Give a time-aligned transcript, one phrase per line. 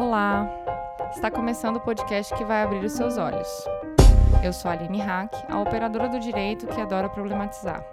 [0.00, 0.48] Olá!
[1.14, 3.46] Está começando o podcast que vai abrir os seus olhos.
[4.42, 7.84] Eu sou a Aline Hack, a operadora do direito que adora problematizar.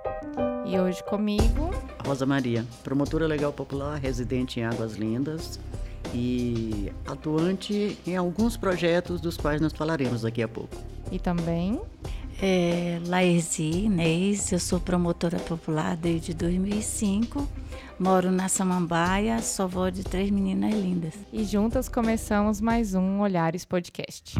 [0.65, 1.69] E hoje comigo.
[2.05, 5.59] Rosa Maria, promotora legal popular, residente em Águas Lindas
[6.13, 10.77] e atuante em alguns projetos dos quais nós falaremos daqui a pouco.
[11.11, 11.81] E também.
[12.41, 17.47] É, Laerzi Inês, eu sou promotora popular desde 2005
[17.99, 21.15] Moro na Samambaia, sou avó de três meninas lindas.
[21.33, 24.35] E juntas começamos mais um Olhares Podcast.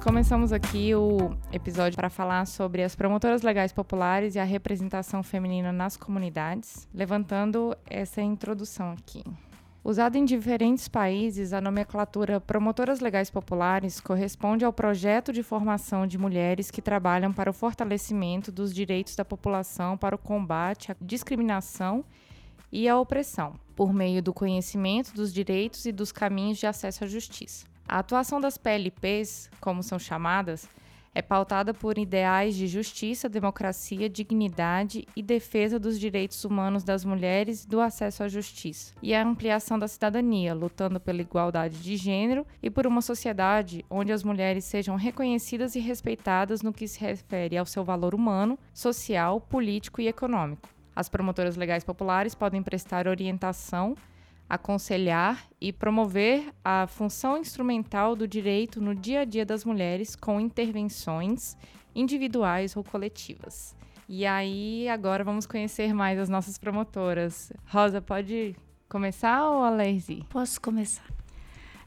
[0.00, 5.72] Começamos aqui o episódio para falar sobre as promotoras legais populares e a representação feminina
[5.72, 9.22] nas comunidades, levantando essa introdução aqui.
[9.84, 16.16] Usada em diferentes países, a nomenclatura Promotoras Legais Populares corresponde ao projeto de formação de
[16.16, 22.04] mulheres que trabalham para o fortalecimento dos direitos da população para o combate à discriminação
[22.72, 27.06] e à opressão, por meio do conhecimento dos direitos e dos caminhos de acesso à
[27.06, 27.69] justiça.
[27.90, 30.68] A atuação das PLPs, como são chamadas,
[31.12, 37.64] é pautada por ideais de justiça, democracia, dignidade e defesa dos direitos humanos das mulheres
[37.64, 42.46] e do acesso à justiça, e a ampliação da cidadania, lutando pela igualdade de gênero
[42.62, 47.58] e por uma sociedade onde as mulheres sejam reconhecidas e respeitadas no que se refere
[47.58, 50.68] ao seu valor humano, social, político e econômico.
[50.94, 53.96] As promotoras legais populares podem prestar orientação
[54.50, 60.40] aconselhar e promover a função instrumental do direito no dia a dia das mulheres com
[60.40, 61.56] intervenções
[61.94, 63.76] individuais ou coletivas.
[64.08, 67.52] E aí, agora vamos conhecer mais as nossas promotoras.
[67.68, 68.56] Rosa, pode
[68.88, 70.26] começar ou Alerzi?
[70.28, 71.06] Posso começar.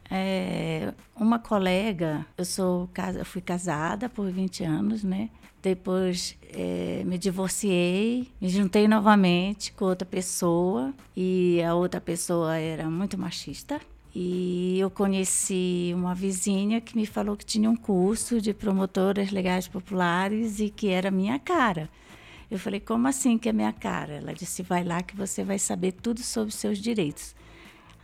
[0.10, 5.30] É, uma colega, eu sou eu fui casada por 20 anos, né?
[5.64, 12.90] Depois é, me divorciei, me juntei novamente com outra pessoa e a outra pessoa era
[12.90, 13.80] muito machista.
[14.14, 19.66] E eu conheci uma vizinha que me falou que tinha um curso de promotoras legais
[19.66, 21.90] populares e que era minha cara.
[22.52, 24.16] Eu falei, como assim que é minha cara?
[24.16, 27.34] Ela disse, vai lá que você vai saber tudo sobre seus direitos.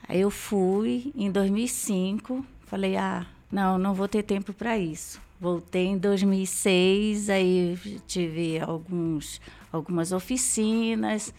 [0.08, 5.22] Aí eu fui em 2005, falei, ah, não, não vou ter tempo para isso.
[5.40, 9.40] Voltei em 2006, aí tive alguns,
[9.72, 11.34] algumas oficinas.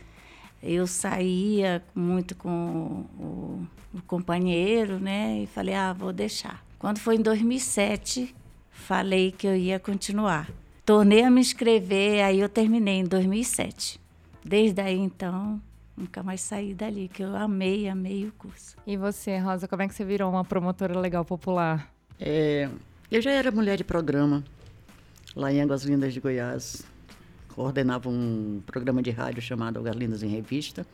[0.62, 5.42] Eu saía muito com o, o companheiro, né?
[5.42, 6.64] E falei, ah, vou deixar.
[6.78, 8.34] Quando foi em 2007,
[8.70, 10.50] falei que eu ia continuar.
[10.84, 14.00] Tornei a me inscrever, aí eu terminei em 2007.
[14.42, 15.60] Desde aí, então,
[15.94, 18.76] nunca mais saí dali, que eu amei, amei o curso.
[18.86, 21.92] E você, Rosa, como é que você virou uma promotora legal popular?
[22.18, 22.68] É,
[23.10, 24.44] eu já era mulher de programa
[25.34, 26.82] lá em Águas Lindas de Goiás.
[27.48, 30.87] Coordenava um programa de rádio chamado Águas Lindas em Revista,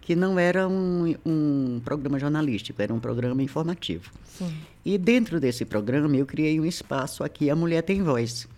[0.00, 4.10] que não era um, um programa jornalístico, era um programa informativo.
[4.24, 4.52] Sim.
[4.84, 8.48] E dentro desse programa eu criei um espaço aqui, A Mulher Tem Voz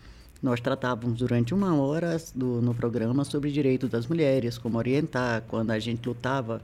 [0.45, 5.71] nós tratávamos durante uma hora do, no programa sobre direito das mulheres, como orientar, quando
[5.71, 6.61] a gente lutava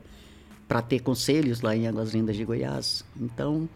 [0.68, 3.02] para ter conselhos lá em Águas Lindas de Goiás.
[3.18, 3.66] Então,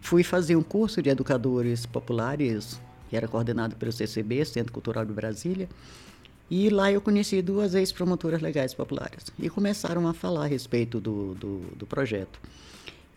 [0.00, 5.12] fui fazer um curso de educadores populares, que era coordenado pelo CCB, Centro Cultural de
[5.12, 5.68] Brasília,
[6.50, 9.24] e lá eu conheci duas ex-promotoras legais populares.
[9.38, 12.38] E começaram a falar a respeito do, do, do projeto.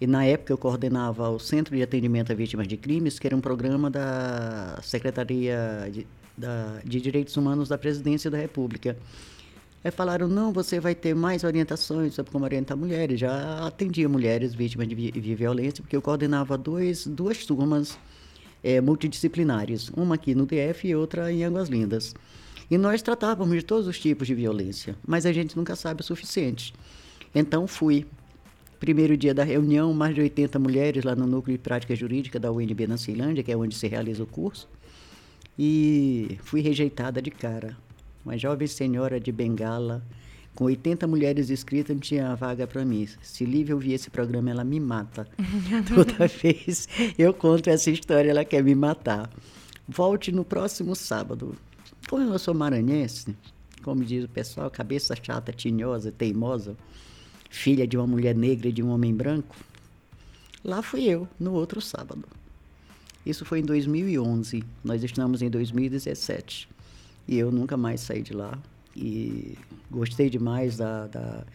[0.01, 3.35] E na época eu coordenava o Centro de Atendimento a Vítimas de Crimes, que era
[3.35, 6.07] um programa da Secretaria de,
[6.38, 8.97] da, de Direitos Humanos da Presidência da República.
[9.84, 13.19] Aí falaram, não, você vai ter mais orientações sobre como orientar mulheres.
[13.19, 17.97] Já atendia mulheres vítimas de, de violência, porque eu coordenava dois, duas turmas
[18.63, 22.13] é, multidisciplinares, uma aqui no DF e outra em Águas Lindas.
[22.69, 26.03] E nós tratávamos de todos os tipos de violência, mas a gente nunca sabe o
[26.03, 26.73] suficiente.
[27.34, 28.06] Então fui
[28.79, 32.50] Primeiro dia da reunião, mais de 80 mulheres lá no Núcleo de Prática Jurídica da
[32.50, 34.70] UNB na Ceilândia, que é onde se realiza o curso.
[35.58, 37.75] E fui rejeitada de cara.
[38.26, 40.04] Uma jovem senhora de Bengala,
[40.56, 43.08] com 80 mulheres inscritas, não tinha vaga para mim.
[43.22, 45.26] Se Lívia ouvir esse programa, ela me mata.
[45.88, 46.88] Toda vez
[47.18, 49.30] eu conto essa história, ela quer me matar.
[49.88, 51.56] Volte no próximo sábado.
[52.10, 53.36] Como eu sou maranhense,
[53.84, 56.76] como diz o pessoal, cabeça chata, tinhosa, teimosa,
[57.50, 59.56] filha de uma mulher negra e de um homem branco,
[60.64, 62.26] lá fui eu, no outro sábado.
[63.26, 66.68] Isso foi em 2011, nós estamos em 2017.
[67.29, 68.58] E eu nunca mais saí de lá.
[68.96, 69.55] E
[69.91, 71.46] gostei demais da, da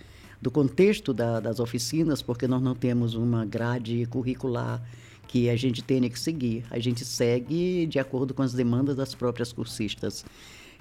[0.40, 4.80] do contexto da, das oficinas, porque nós não temos uma grade curricular
[5.26, 6.64] que a gente tem que seguir.
[6.70, 10.24] A gente segue de acordo com as demandas das próprias cursistas.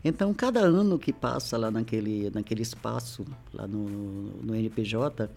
[0.04, 3.88] Então, cada ano que passa lá naquele, naquele espaço, lá no,
[4.44, 5.28] no NPJ,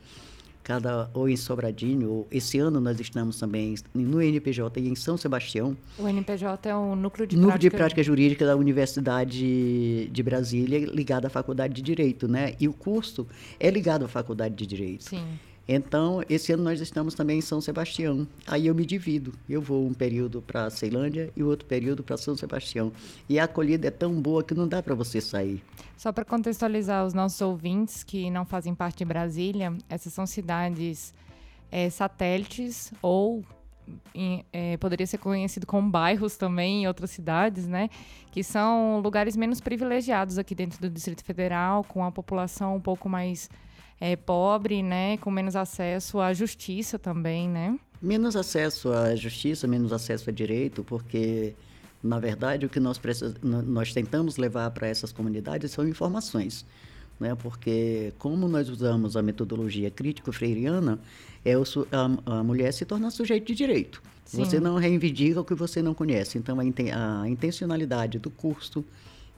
[0.66, 5.16] cada ou em Sobradinho, ou esse ano nós estamos também no NPJ e em São
[5.16, 5.76] Sebastião.
[5.96, 7.70] O NPJ é o Núcleo de, Núcleo prática...
[7.70, 12.56] de Prática Jurídica da Universidade de Brasília, ligado à Faculdade de Direito, né?
[12.58, 13.28] E o curso
[13.60, 15.04] é ligado à Faculdade de Direito.
[15.04, 15.24] Sim.
[15.68, 18.26] Então, esse ano nós estamos também em São Sebastião.
[18.46, 19.32] Aí eu me divido.
[19.48, 22.92] Eu vou um período para Ceilândia e outro período para São Sebastião.
[23.28, 25.62] E a acolhida é tão boa que não dá para você sair.
[25.96, 31.12] Só para contextualizar os nossos ouvintes que não fazem parte de Brasília, essas são cidades
[31.70, 33.44] é, satélites ou
[34.14, 37.88] em, é, poderia ser conhecido como bairros também em outras cidades, né?
[38.30, 43.08] Que são lugares menos privilegiados aqui dentro do Distrito Federal, com a população um pouco
[43.08, 43.48] mais
[44.00, 47.78] é, pobre, né, com menos acesso à justiça também, né?
[48.00, 51.54] Menos acesso à justiça, menos acesso a direito, porque
[52.02, 53.00] na verdade o que nós
[53.42, 56.66] nós tentamos levar para essas comunidades são informações,
[57.18, 57.34] né?
[57.34, 60.98] Porque como nós usamos a metodologia crítico-freiriana,
[61.44, 64.02] é o, a, a mulher se torna sujeito de direito.
[64.26, 64.44] Sim.
[64.44, 66.36] Você não reivindica o que você não conhece.
[66.36, 68.84] Então a, a intencionalidade do curso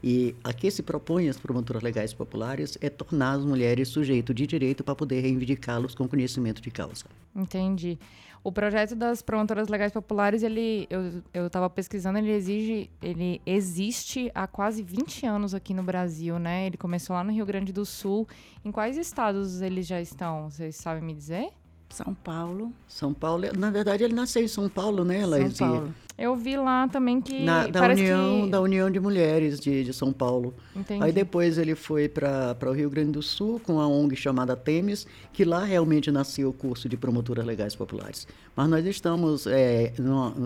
[0.02, 4.46] e a que se propõe as promotoras legais populares é tornar as mulheres sujeito de
[4.46, 7.06] direito para poder reivindicá-los com conhecimento de causa.
[7.34, 7.98] Entendi.
[8.42, 10.88] O projeto das promotoras legais populares, ele,
[11.34, 16.66] eu estava pesquisando, ele exige, ele existe há quase 20 anos aqui no Brasil, né?
[16.66, 18.28] Ele começou lá no Rio Grande do Sul.
[18.64, 20.48] Em quais estados eles já estão?
[20.48, 21.50] Vocês sabem me dizer?
[21.90, 22.72] São Paulo.
[22.86, 25.56] São Paulo, na verdade ele nasceu em São Paulo, né, Laís?
[25.56, 25.94] São Paulo.
[26.18, 27.44] Eu vi lá também que.
[27.44, 28.50] Na, da, União, que...
[28.50, 30.52] da União de Mulheres de, de São Paulo.
[30.74, 31.02] Entendi.
[31.02, 35.06] Aí depois ele foi para o Rio Grande do Sul com a ONG chamada Temes,
[35.32, 38.26] que lá realmente nasceu o curso de promotoras legais populares.
[38.56, 39.92] Mas nós estamos é,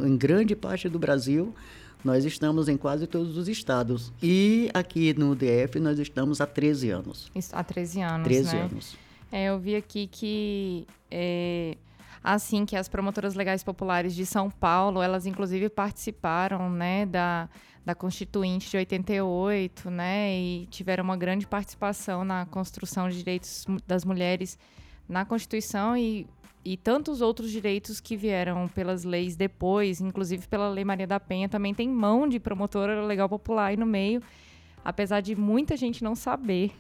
[0.04, 1.54] em grande parte do Brasil.
[2.04, 4.12] Nós estamos em quase todos os estados.
[4.22, 7.30] E aqui no DF nós estamos há 13 anos.
[7.34, 8.24] Isso, há 13 anos.
[8.24, 8.62] 13 né?
[8.62, 8.96] anos.
[9.32, 10.86] É, eu vi aqui que.
[11.10, 11.76] É
[12.22, 17.48] assim que as promotoras legais populares de São Paulo, elas inclusive participaram, né, da,
[17.84, 24.04] da Constituinte de 88, né, e tiveram uma grande participação na construção de direitos das
[24.04, 24.58] mulheres
[25.08, 26.26] na Constituição e,
[26.64, 31.48] e tantos outros direitos que vieram pelas leis depois, inclusive pela Lei Maria da Penha,
[31.48, 34.22] também tem mão de promotora legal popular aí no meio,
[34.84, 36.70] apesar de muita gente não saber.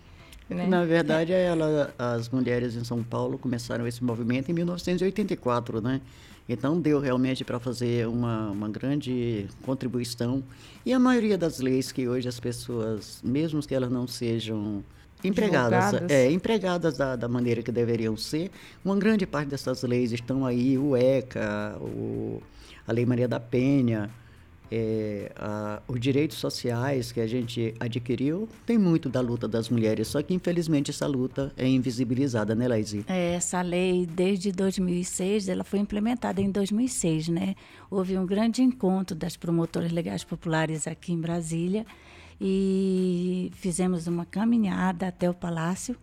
[0.48, 0.66] Né?
[0.66, 6.00] Na verdade, ela, as mulheres em São Paulo começaram esse movimento em 1984, né?
[6.48, 10.42] Então deu realmente para fazer uma, uma grande contribuição.
[10.84, 14.84] E a maioria das leis que hoje as pessoas, mesmo que elas não sejam
[15.22, 18.50] empregadas, é, empregadas da, da maneira que deveriam ser,
[18.84, 22.42] uma grande parte dessas leis estão aí, o ECA, o,
[22.86, 24.10] a Lei Maria da Penha,
[24.74, 30.08] é, a, os direitos sociais que a gente adquiriu tem muito da luta das mulheres,
[30.08, 32.94] só que infelizmente essa luta é invisibilizada, né, Laís?
[33.06, 37.54] É, essa lei, desde 2006, ela foi implementada em 2006, né?
[37.90, 41.84] Houve um grande encontro das promotoras legais populares aqui em Brasília
[42.40, 45.94] e fizemos uma caminhada até o Palácio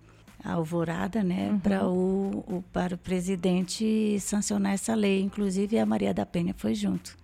[0.41, 1.59] a alvorada, né, uhum.
[1.59, 5.21] para o, o, para o presidente sancionar essa lei.
[5.21, 7.18] Inclusive a Maria da Penha foi junto.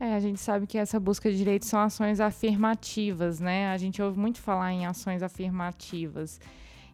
[0.00, 3.68] É, a gente sabe que essa busca de direitos são ações afirmativas, né?
[3.70, 6.40] A gente ouve muito falar em ações afirmativas.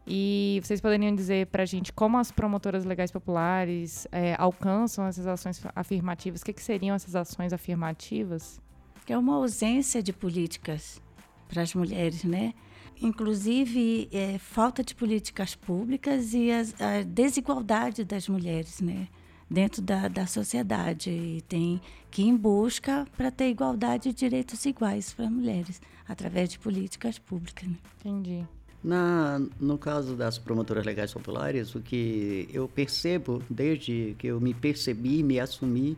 [0.06, 5.26] E vocês poderiam dizer para a gente como as promotoras legais populares é, alcançam essas
[5.26, 6.40] ações afirmativas?
[6.40, 8.60] O que, que seriam essas ações afirmativas?
[9.06, 11.00] É uma ausência de políticas
[11.48, 12.54] para as mulheres, né?
[13.02, 19.08] Inclusive, é, falta de políticas públicas e as, a desigualdade das mulheres, né?
[19.54, 21.80] Dentro da, da sociedade e tem
[22.10, 27.18] que ir em busca para ter igualdade e direitos iguais para mulheres através de políticas
[27.18, 27.66] públicas.
[27.66, 27.76] Né?
[28.00, 28.44] Entendi.
[28.82, 34.52] Na, no caso das promotoras legais populares, o que eu percebo desde que eu me
[34.52, 35.96] percebi, me assumi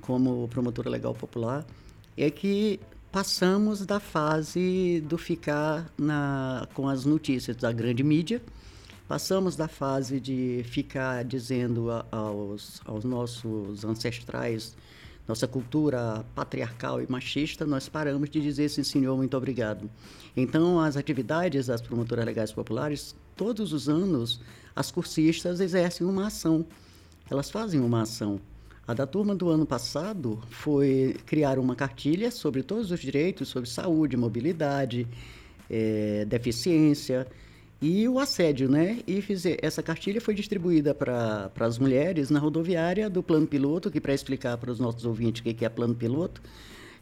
[0.00, 1.66] como promotora legal popular,
[2.16, 2.78] é que
[3.10, 8.40] passamos da fase do ficar na, com as notícias da grande mídia
[9.06, 14.74] Passamos da fase de ficar dizendo aos, aos nossos ancestrais,
[15.28, 19.90] nossa cultura patriarcal e machista, nós paramos de dizer sim, senhor, muito obrigado.
[20.34, 24.40] Então, as atividades das promotoras legais populares, todos os anos,
[24.74, 26.64] as cursistas exercem uma ação.
[27.30, 28.40] Elas fazem uma ação.
[28.86, 33.68] A da turma do ano passado foi criar uma cartilha sobre todos os direitos, sobre
[33.68, 35.06] saúde, mobilidade,
[35.70, 37.26] é, deficiência,
[37.84, 39.00] e o assédio, né?
[39.06, 44.00] E fizer, essa cartilha foi distribuída para as mulheres na rodoviária do Plano Piloto, que
[44.00, 46.40] para explicar para os nossos ouvintes o que é Plano Piloto,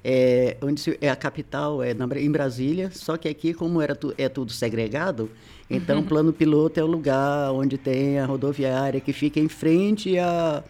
[0.03, 3.95] é, onde se, é a capital é na, em Brasília, só que aqui, como era
[3.95, 5.31] tu, é tudo segregado,
[5.71, 10.19] então o Plano Piloto é o lugar onde tem a rodoviária que fica em frente
[10.19, 10.65] a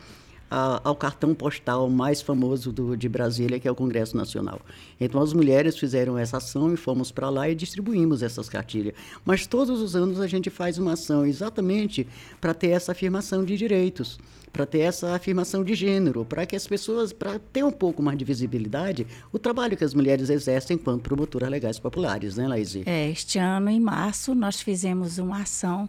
[0.52, 4.60] a, ao cartão postal mais famoso do, de Brasília, que é o Congresso Nacional.
[5.00, 8.94] Então, as mulheres fizeram essa ação e fomos para lá e distribuímos essas cartilhas.
[9.24, 12.06] Mas todos os anos a gente faz uma ação exatamente
[12.38, 14.20] para ter essa afirmação de direitos,
[14.52, 18.18] para ter essa afirmação de gênero, para que as pessoas, para ter um pouco mais
[18.18, 22.76] de visibilidade, o trabalho que as mulheres exercem enquanto promotoras legais populares, né, Laís?
[22.84, 25.88] É, este ano, em março, nós fizemos uma ação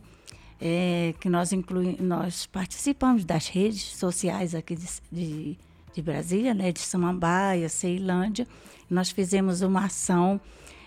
[0.66, 5.58] é, que nós inclui, nós participamos das redes sociais aqui de, de,
[5.94, 8.48] de Brasília, né, de Samambaia, Ceilândia.
[8.90, 10.40] Nós fizemos uma ação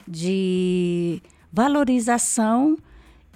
[0.09, 1.21] de
[1.52, 2.78] valorização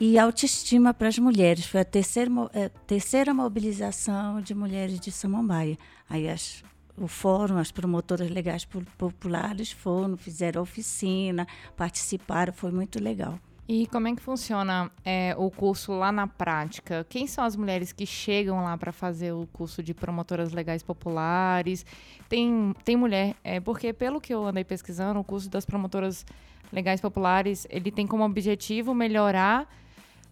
[0.01, 1.67] e autoestima para as mulheres.
[1.67, 5.77] Foi a terceira, é, terceira mobilização de mulheres de Samambaia.
[6.09, 6.65] Aí as,
[6.97, 8.67] o fórum, as promotoras legais
[8.97, 13.39] populares foram, fizeram oficina, participaram, foi muito legal.
[13.73, 17.07] E como é que funciona é, o curso lá na prática?
[17.09, 21.87] Quem são as mulheres que chegam lá para fazer o curso de promotoras legais populares?
[22.29, 26.27] Tem, tem mulher, é, porque pelo que eu andei pesquisando, o curso das promotoras
[26.73, 29.73] legais populares, ele tem como objetivo melhorar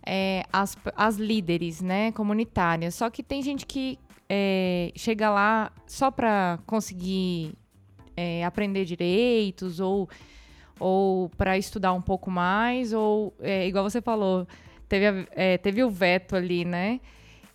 [0.05, 2.97] é, as, as líderes né, comunitárias.
[2.97, 7.55] Só que tem gente que é, chega lá só para conseguir
[8.17, 10.09] é, aprender direitos ou
[10.79, 14.47] ou para estudar um pouco mais, ou é, igual você falou,
[14.89, 17.01] teve, a, é, teve o veto ali, né?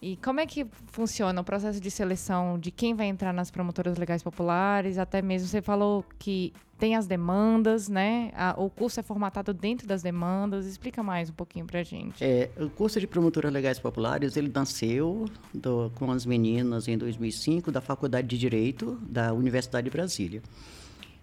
[0.05, 3.97] E como é que funciona o processo de seleção de quem vai entrar nas promotoras
[3.97, 4.97] legais populares?
[4.97, 8.29] Até mesmo você falou que tem as demandas, né?
[8.35, 10.65] A, o curso é formatado dentro das demandas.
[10.65, 12.21] Explica mais um pouquinho para gente.
[12.21, 17.71] É, o curso de promotoras legais populares ele nasceu do, com as meninas em 2005
[17.71, 20.41] da Faculdade de Direito da Universidade de Brasília.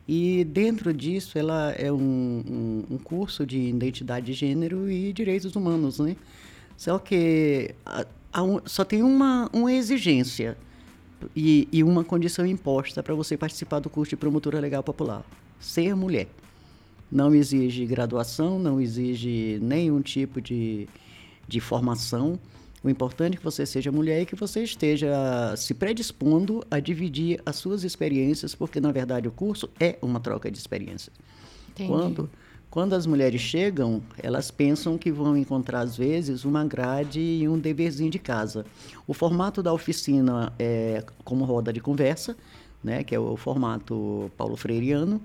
[0.09, 5.55] E dentro disso, ela é um, um, um, curso de identidade de gênero e direitos
[5.55, 6.17] humanos, né?
[6.77, 10.57] Só que a, a, só tem uma, uma exigência
[11.37, 15.25] e, e uma condição imposta para você participar do curso de promotora legal popular:
[15.61, 16.29] ser mulher.
[17.11, 20.89] Não exige graduação, não exige nenhum tipo de,
[21.47, 22.39] de formação
[22.83, 27.41] o importante é que você seja mulher e que você esteja se predispondo a dividir
[27.45, 31.15] as suas experiências, porque na verdade o curso é uma troca de experiências.
[31.87, 32.31] Quando
[32.71, 37.59] quando as mulheres chegam, elas pensam que vão encontrar às vezes uma grade e um
[37.59, 38.65] deverzinho de casa.
[39.09, 42.37] O formato da oficina é como roda de conversa,
[42.83, 45.21] né, que é o formato Paulo Freireano.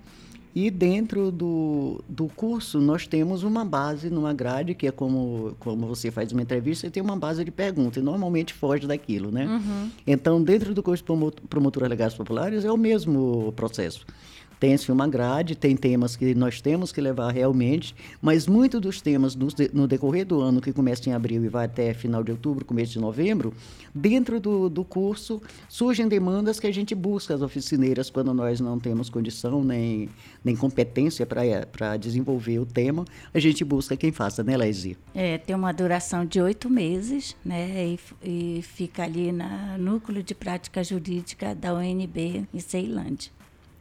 [0.55, 5.85] E dentro do, do curso, nós temos uma base numa grade, que é como, como
[5.85, 9.45] você faz uma entrevista, e tem uma base de perguntas, e normalmente foge daquilo, né?
[9.45, 9.89] Uhum.
[10.07, 14.05] Então, dentro do curso de Promotora Legais Populares, é o mesmo processo
[14.65, 19.35] tem-se uma grade, tem temas que nós temos que levar realmente, mas muitos dos temas
[19.35, 22.65] no, no, decorrer do ano, que começa em abril e vai até final de outubro,
[22.65, 23.53] começo de novembro,
[23.93, 28.79] dentro do, do curso surgem demandas que a gente busca as oficineiras quando nós não
[28.79, 30.09] temos condição nem,
[30.43, 34.97] nem competência para desenvolver o tema, a gente busca quem faça, né, Laís?
[35.13, 37.85] É, tem uma duração de oito meses, né,
[38.23, 43.34] e, e fica ali no Núcleo de Prática Jurídica da UNB em Ceilândia.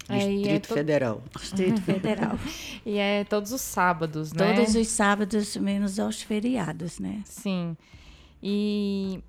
[0.09, 0.75] É, Distrito é to...
[0.75, 1.23] Federal.
[1.41, 2.39] Distrito Federal.
[2.85, 4.55] e é todos os sábados, né?
[4.55, 7.23] Todos os sábados, menos aos feriados, né?
[7.25, 7.77] Sim.
[8.43, 9.23] E,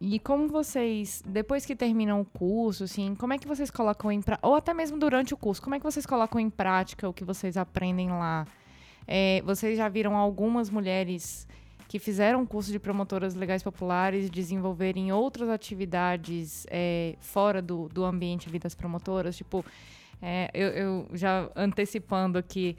[0.00, 4.20] e como vocês, depois que terminam o curso, assim, como é que vocês colocam em
[4.20, 7.12] prática, ou até mesmo durante o curso, como é que vocês colocam em prática o
[7.12, 8.46] que vocês aprendem lá?
[9.06, 11.46] É, vocês já viram algumas mulheres
[11.92, 18.48] que fizeram curso de promotoras legais populares desenvolverem outras atividades é, fora do, do ambiente
[18.48, 19.62] ali das promotoras, tipo
[20.22, 22.78] é, eu, eu, já antecipando aqui,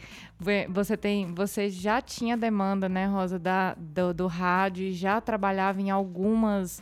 [0.67, 5.91] você tem, você já tinha demanda, né, Rosa, da, do, do rádio, já trabalhava em
[5.91, 6.81] algumas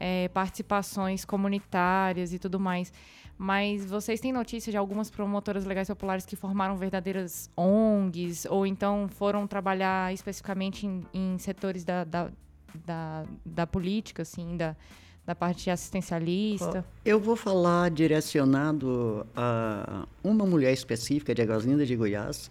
[0.00, 2.90] é, participações comunitárias e tudo mais.
[3.36, 9.08] Mas vocês têm notícia de algumas promotoras legais populares que formaram verdadeiras ONGs ou então
[9.08, 12.30] foram trabalhar especificamente em, em setores da, da,
[12.84, 14.76] da, da, política, assim, da,
[15.24, 16.84] da parte assistencialista?
[17.02, 22.50] Eu vou falar direcionado a uma mulher específica de Águas Lindas de Goiás,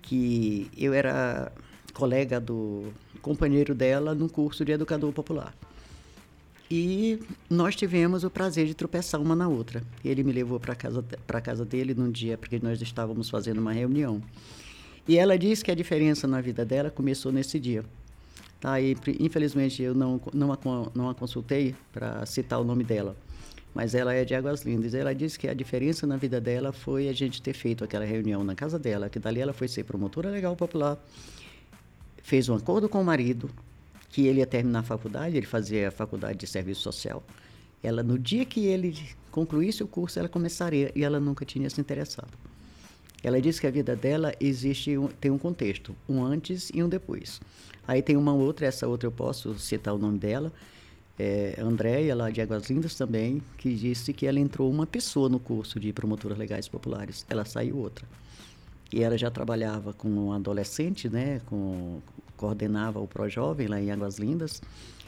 [0.00, 1.50] que eu era
[1.92, 5.52] colega do companheiro dela no curso de educador popular.
[6.74, 7.18] E
[7.50, 9.82] nós tivemos o prazer de tropeçar uma na outra.
[10.02, 13.74] Ele me levou para casa para casa dele num dia porque nós estávamos fazendo uma
[13.74, 14.22] reunião.
[15.06, 17.84] E ela disse que a diferença na vida dela começou nesse dia.
[18.58, 18.80] Tá?
[18.80, 20.58] E, infelizmente eu não, não, a,
[20.94, 23.14] não a consultei para citar o nome dela,
[23.74, 24.94] mas ela é de Águas Lindas.
[24.94, 28.42] Ela disse que a diferença na vida dela foi a gente ter feito aquela reunião
[28.42, 30.96] na casa dela, que dali ela foi ser promotora legal popular,
[32.22, 33.50] fez um acordo com o marido,
[34.12, 37.24] que ele ia terminar a faculdade, ele fazia a faculdade de serviço social.
[37.82, 38.94] Ela, no dia que ele
[39.30, 42.28] concluísse o curso, ela começaria, e ela nunca tinha se interessado.
[43.24, 47.40] Ela disse que a vida dela existe tem um contexto, um antes e um depois.
[47.88, 50.52] Aí tem uma outra, essa outra eu posso citar o nome dela,
[51.18, 55.38] é Andréia, lá de Águas Lindas também, que disse que ela entrou uma pessoa no
[55.38, 58.06] curso de promotoras legais populares, ela saiu outra.
[58.92, 62.00] E ela já trabalhava com um adolescente, né, com,
[62.42, 64.60] coordenava o Projovem lá em Águas Lindas.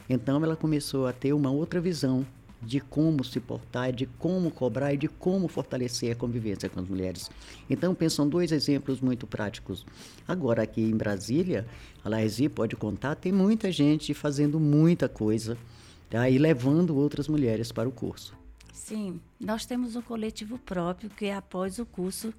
[0.09, 2.25] Então ela começou a ter uma outra visão
[2.61, 6.87] de como se portar, de como cobrar e de como fortalecer a convivência com as
[6.87, 7.29] mulheres.
[7.69, 9.85] Então, pensam dois exemplos muito práticos.
[10.25, 11.67] Agora, aqui em Brasília,
[12.03, 15.57] a Laesi pode contar, tem muita gente fazendo muita coisa
[16.09, 16.27] tá?
[16.29, 18.33] e levando outras mulheres para o curso.
[18.73, 22.33] Sim, nós temos um coletivo próprio que, após o curso,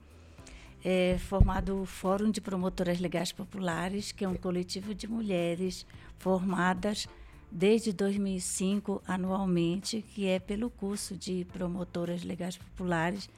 [0.84, 5.86] é formado o Fórum de Promotoras Legais Populares, que é um coletivo de mulheres
[6.18, 7.08] formadas
[7.50, 13.28] desde 2005 anualmente, que é pelo curso de promotoras legais populares,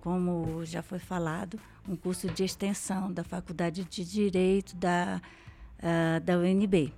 [0.00, 5.20] como já foi falado, um curso de extensão da Faculdade de Direito da,
[5.78, 6.92] uh, da UNB.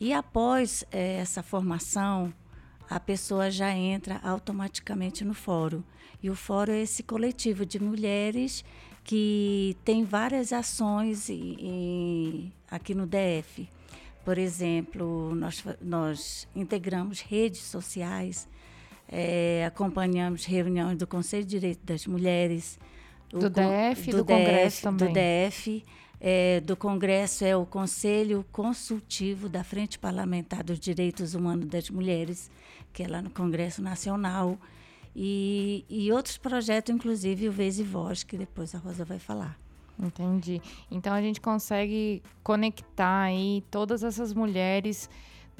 [0.00, 2.32] E após uh, essa formação,
[2.88, 5.82] a pessoa já entra automaticamente no fórum.
[6.22, 8.64] E o fórum é esse coletivo de mulheres
[9.02, 13.68] que tem várias ações em, aqui no DF.
[14.24, 18.48] Por exemplo, nós, nós integramos redes sociais,
[19.06, 22.78] é, acompanhamos reuniões do Conselho de Direito das Mulheres.
[23.28, 25.08] Do DF do, do, Congresso também.
[25.08, 25.84] Do DF.
[26.26, 32.50] É, do Congresso é o Conselho Consultivo da Frente Parlamentar dos Direitos Humanos das Mulheres,
[32.94, 34.58] que é lá no Congresso Nacional.
[35.14, 39.58] E, e outros projetos, inclusive o Vez e Voz, que depois a Rosa vai falar.
[39.98, 40.62] Entendi.
[40.90, 45.10] Então a gente consegue conectar aí todas essas mulheres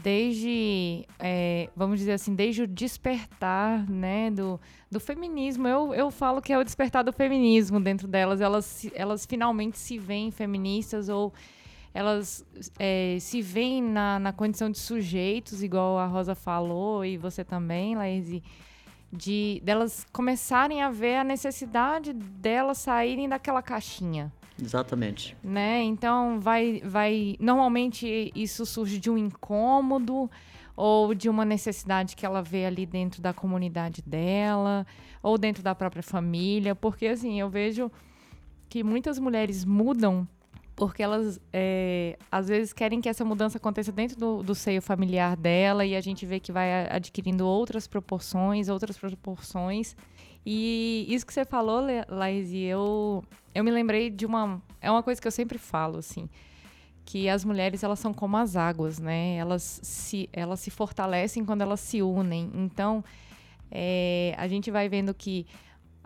[0.03, 5.67] desde, é, vamos dizer assim, desde o despertar, né, do, do feminismo.
[5.67, 8.41] Eu, eu falo que é o despertar do feminismo dentro delas.
[8.41, 11.33] Elas, elas finalmente se veem feministas ou
[11.95, 12.45] elas
[12.79, 17.95] é, se veem na, na condição de sujeitos, igual a Rosa falou e você também,
[17.95, 18.43] Laís,
[19.17, 24.33] de delas começarem a ver a necessidade delas saírem daquela caixinha.
[24.61, 25.37] Exatamente.
[25.43, 25.83] Né?
[25.83, 30.31] Então vai vai normalmente isso surge de um incômodo
[30.77, 34.87] ou de uma necessidade que ela vê ali dentro da comunidade dela
[35.23, 37.91] ou dentro da própria família, porque assim, eu vejo
[38.69, 40.27] que muitas mulheres mudam
[40.77, 45.37] porque elas é, às vezes querem que essa mudança aconteça dentro do, do, seio familiar
[45.37, 49.97] dela e a gente vê que vai adquirindo outras proporções, outras proporções.
[50.45, 54.61] E isso que você falou, Laís, eu, eu me lembrei de uma.
[54.81, 56.29] É uma coisa que eu sempre falo, assim.
[57.05, 59.37] Que as mulheres, elas são como as águas, né?
[59.37, 62.51] Elas se, elas se fortalecem quando elas se unem.
[62.55, 63.03] Então,
[63.71, 65.47] é, a gente vai vendo que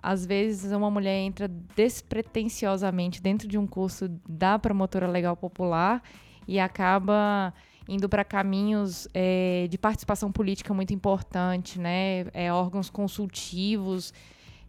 [0.02, 6.02] às vezes uma mulher entra despretensiosamente dentro de um curso da promotora legal popular
[6.46, 7.52] e acaba
[7.88, 12.26] indo para caminhos é, de participação política muito importante, né?
[12.34, 14.12] É, órgãos consultivos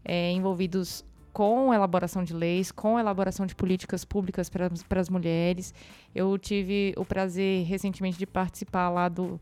[0.04, 5.74] é, envolvidos com elaboração de leis, com elaboração de políticas públicas para as mulheres.
[6.14, 9.40] Eu tive o prazer recentemente de participar lá do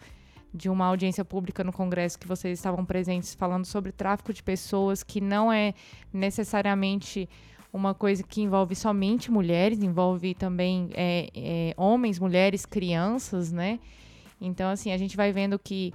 [0.53, 5.03] de uma audiência pública no Congresso que vocês estavam presentes falando sobre tráfico de pessoas,
[5.03, 5.73] que não é
[6.12, 7.29] necessariamente
[7.71, 13.79] uma coisa que envolve somente mulheres, envolve também é, é, homens, mulheres, crianças, né?
[14.39, 15.93] Então, assim, a gente vai vendo que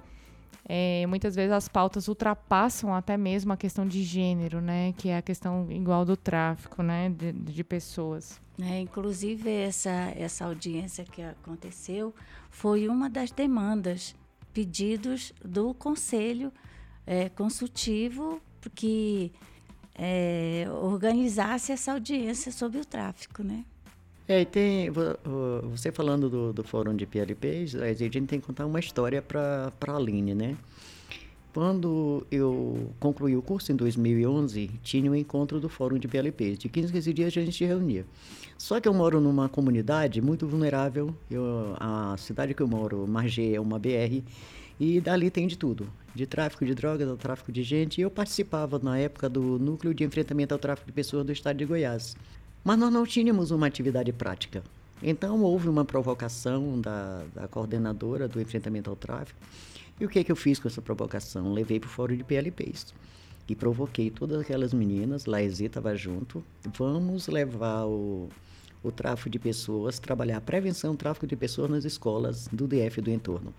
[0.68, 4.92] é, muitas vezes as pautas ultrapassam até mesmo a questão de gênero, né?
[4.96, 7.10] Que é a questão igual do tráfico, né?
[7.10, 8.40] De, de pessoas.
[8.60, 12.14] É, inclusive, essa, essa audiência que aconteceu
[12.50, 14.14] foi uma das demandas
[14.52, 16.52] pedidos do Conselho
[17.06, 18.40] é, Consultivo
[18.74, 19.32] que
[19.94, 23.64] é, organizasse essa audiência sobre o tráfico, né?
[24.28, 24.88] É, e tem,
[25.70, 29.72] você falando do, do fórum de PLPs, a gente tem que contar uma história para
[29.86, 30.56] a Aline, né?
[31.52, 36.58] Quando eu concluí o curso em 2011, tinha um encontro do Fórum de PLPs.
[36.58, 38.06] De 15 a 15 dias a gente se reunia.
[38.56, 41.14] Só que eu moro numa comunidade muito vulnerável.
[41.30, 44.22] Eu, a cidade que eu moro, Margê, é uma BR,
[44.80, 45.86] e dali tem de tudo.
[46.14, 48.00] De tráfico de drogas ao tráfico de gente.
[48.00, 51.66] Eu participava na época do Núcleo de Enfrentamento ao Tráfico de Pessoas do Estado de
[51.66, 52.16] Goiás.
[52.64, 54.62] Mas nós não tínhamos uma atividade prática.
[55.02, 59.38] Então, houve uma provocação da, da coordenadora do enfrentamento ao tráfico.
[60.00, 61.52] E o que, é que eu fiz com essa provocação?
[61.52, 62.94] Levei para o fórum de PLPs
[63.48, 66.44] e provoquei todas aquelas meninas, Laezê estava junto,
[66.78, 68.28] vamos levar o,
[68.83, 72.98] o tráfico de pessoas, trabalhar a prevenção do tráfico de pessoas nas escolas do DF
[72.98, 73.52] e do entorno.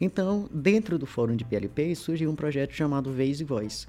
[0.00, 3.86] Então, dentro do Fórum de PLP, surgiu um projeto chamado Vez e Voz.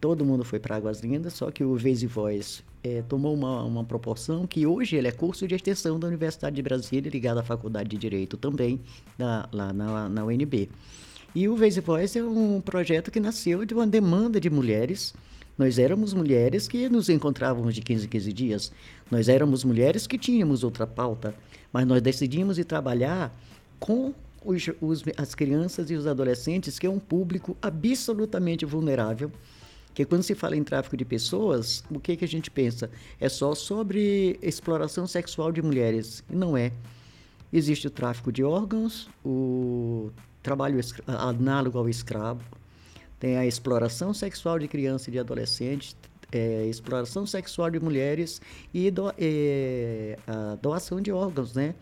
[0.00, 3.64] Todo mundo foi para Águas Lindas, só que o Vez e Voz é, tomou uma,
[3.64, 7.42] uma proporção que hoje ele é curso de extensão da Universidade de Brasília, ligado à
[7.42, 8.80] Faculdade de Direito também,
[9.16, 10.68] da, lá na, na UNB.
[11.34, 15.14] E o Vez e Voz é um projeto que nasceu de uma demanda de mulheres.
[15.58, 18.72] Nós éramos mulheres que nos encontrávamos de 15 em 15 dias.
[19.10, 21.34] Nós éramos mulheres que tínhamos outra pauta,
[21.72, 23.36] mas nós decidimos ir trabalhar
[23.80, 29.30] com os, os, as crianças e os adolescentes, que é um público absolutamente vulnerável.
[29.98, 32.88] Que quando se fala em tráfico de pessoas, o que, que a gente pensa?
[33.18, 36.22] É só sobre exploração sexual de mulheres.
[36.30, 36.70] E não é.
[37.52, 42.44] Existe o tráfico de órgãos, o trabalho análogo ao escravo,
[43.18, 45.96] tem a exploração sexual de crianças e de adolescentes,
[46.30, 48.40] é, exploração sexual de mulheres
[48.72, 51.74] e do, é, a doação de órgãos, né?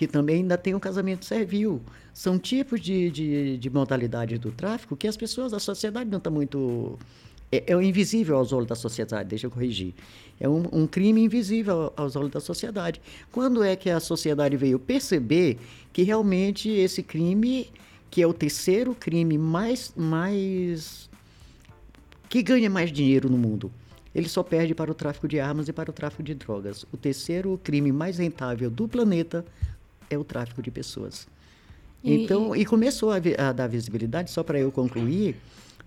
[0.00, 1.82] que também ainda tem o casamento servil.
[2.14, 6.30] São tipos de, de, de modalidades do tráfico que as pessoas, a sociedade não está
[6.30, 6.98] muito.
[7.52, 9.94] É, é invisível aos olhos da sociedade, deixa eu corrigir.
[10.38, 13.00] É um, um, crime invisível aos olhos da sociedade.
[13.32, 15.58] Quando é que a sociedade veio perceber
[15.92, 17.70] que realmente esse crime,
[18.10, 21.10] que é o terceiro crime mais, mais
[22.28, 23.72] que ganha mais dinheiro no mundo,
[24.14, 26.84] ele só perde para o tráfico de armas e para o tráfico de drogas.
[26.92, 29.44] O terceiro crime mais rentável do planeta
[30.08, 31.28] é o tráfico de pessoas.
[32.02, 35.36] E, então, e, e começou a, a, dar visibilidade, só para eu concluir,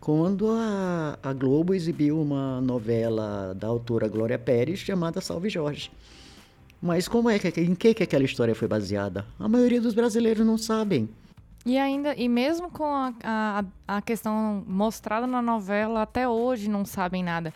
[0.03, 5.89] quando a, a, Globo exibiu uma novela da autora Glória Pérez chamada Salve Jorge.
[6.81, 9.25] Mas como é que em que, que aquela história foi baseada?
[9.39, 11.07] A maioria dos brasileiros não sabem.
[11.65, 16.83] E ainda, e mesmo com a, a, a questão mostrada na novela, até hoje não
[16.83, 17.53] sabem nada.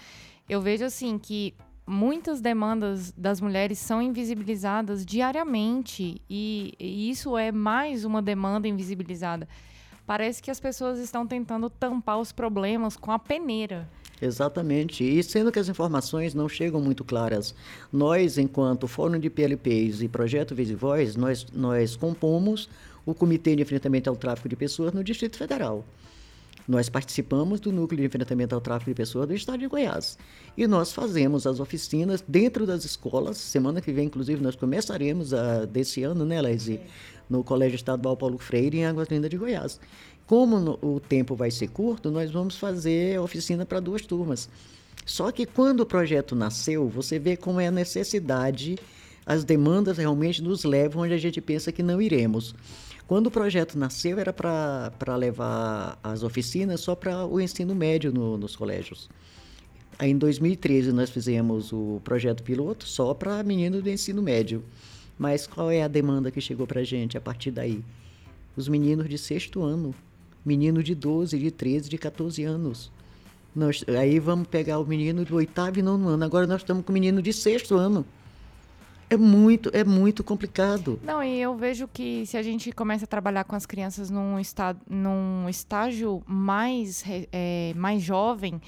[0.47, 1.53] Eu vejo assim que
[1.85, 9.49] muitas demandas das mulheres são invisibilizadas diariamente e, e, isso é mais uma demanda invisibilizada.
[10.07, 13.87] Parece que as pessoas estão tentando tampar os problemas com a peneira.
[14.21, 15.03] Exatamente.
[15.03, 17.53] E sendo que as informações não chegam muito claras,
[17.91, 20.71] nós, enquanto Fórum de PLPs e Projeto Vez
[21.17, 22.69] nós, nós compomos
[23.05, 25.85] o Comitê de Enfrentamento ao Tráfico de Pessoas no Distrito Federal.
[26.67, 30.17] Nós participamos do Núcleo de Enfrentamento ao Tráfico de Pessoas do Estado de Goiás.
[30.57, 33.37] E nós fazemos as oficinas dentro das escolas.
[33.37, 36.69] Semana que vem, inclusive, nós começaremos a, desse ano, né, Laís?
[37.29, 39.79] No Colégio Estadual Paulo Freire, em Águas Lindas de Goiás.
[40.25, 44.49] Como no, o tempo vai ser curto, nós vamos fazer oficina para duas turmas.
[45.05, 48.77] Só que quando o projeto nasceu, você vê como é a necessidade,
[49.25, 52.53] as demandas realmente nos levam onde a gente pensa que não iremos.
[53.07, 58.37] Quando o projeto nasceu, era para levar as oficinas só para o ensino médio no,
[58.37, 59.09] nos colégios.
[59.97, 64.63] Aí, em 2013, nós fizemos o projeto piloto só para meninos do ensino médio.
[65.17, 67.83] Mas qual é a demanda que chegou para a gente a partir daí?
[68.55, 69.93] Os meninos de sexto ano,
[70.45, 72.91] menino de 12, de 13, de 14 anos.
[73.55, 76.23] Nós, aí vamos pegar o menino do oitavo e nono ano.
[76.23, 78.05] Agora nós estamos com o menino de sexto ano.
[79.09, 80.99] É muito, é muito complicado.
[81.01, 84.37] Não, e eu vejo que se a gente começa a trabalhar com as crianças num,
[84.37, 88.61] estado, num estágio mais, é, mais jovem,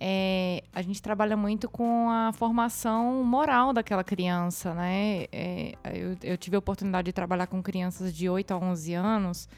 [0.00, 5.26] é, a gente trabalha muito com a formação moral daquela criança, né?
[5.32, 9.48] É, eu, eu, tive a oportunidade de trabalhar com crianças de 8 a 11 anos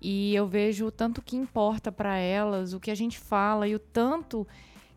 [0.00, 3.74] e eu vejo o tanto que importa para elas, o que a gente fala e
[3.74, 4.46] o tanto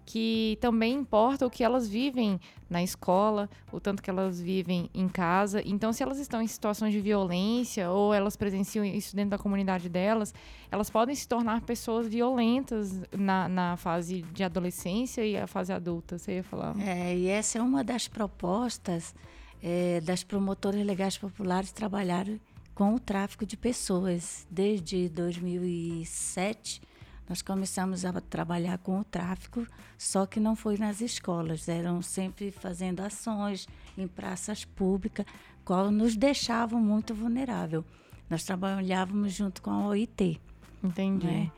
[0.09, 5.07] que também importa o que elas vivem na escola, o tanto que elas vivem em
[5.07, 5.61] casa.
[5.63, 9.87] Então, se elas estão em situações de violência ou elas presenciam isso dentro da comunidade
[9.87, 10.33] delas,
[10.71, 16.17] elas podem se tornar pessoas violentas na, na fase de adolescência e a fase adulta.
[16.17, 16.75] Você ia falar?
[16.79, 19.13] É, e essa é uma das propostas
[19.61, 22.25] é, das promotoras legais populares trabalhar
[22.73, 24.47] com o tráfico de pessoas.
[24.49, 26.81] Desde 2007,
[27.29, 29.65] nós começamos a trabalhar com o tráfico,
[29.99, 35.27] só que não foi nas escolas, eram sempre fazendo ações em praças públicas,
[35.63, 37.85] qual nos deixavam muito vulnerável.
[38.27, 40.41] Nós trabalhávamos junto com a OIT.
[40.83, 41.27] Entendi.
[41.27, 41.51] Né?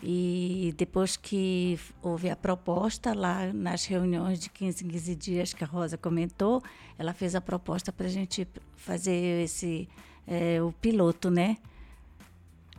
[0.00, 5.64] E depois que houve a proposta lá nas reuniões de 15 em 15 dias que
[5.64, 6.62] a Rosa comentou,
[6.96, 9.88] ela fez a proposta para a gente fazer esse
[10.26, 11.56] é, o piloto, né?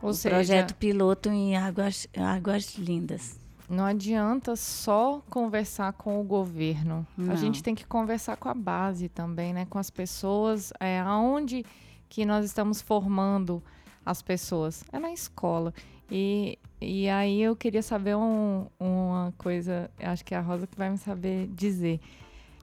[0.02, 3.38] Ou o seja, projeto piloto em Águas, Águas Lindas.
[3.68, 7.06] não adianta só conversar com o governo.
[7.16, 7.32] Não.
[7.32, 9.66] A gente tem que conversar com a base também, né?
[9.68, 11.64] Com as pessoas, é, aonde
[12.08, 13.62] que nós estamos formando
[14.06, 14.82] as pessoas?
[14.92, 15.74] É na escola.
[16.10, 20.78] E, e aí eu queria saber um- uma coisa, acho que é a Rosa que
[20.78, 22.00] vai me saber dizer.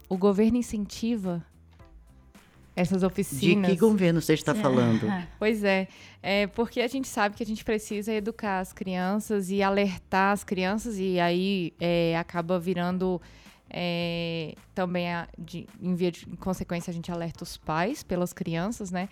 [0.10, 1.43] O governo incentiva
[2.75, 3.71] essas De oficinas?
[3.71, 5.05] que governo você está falando?
[5.39, 5.88] Pois é,
[6.21, 10.43] é, porque a gente sabe que a gente precisa educar as crianças e alertar as
[10.43, 13.21] crianças, e aí é, acaba virando
[13.69, 18.33] é, também, a, de, em via de em consequência, a gente alerta os pais pelas
[18.33, 19.07] crianças, né?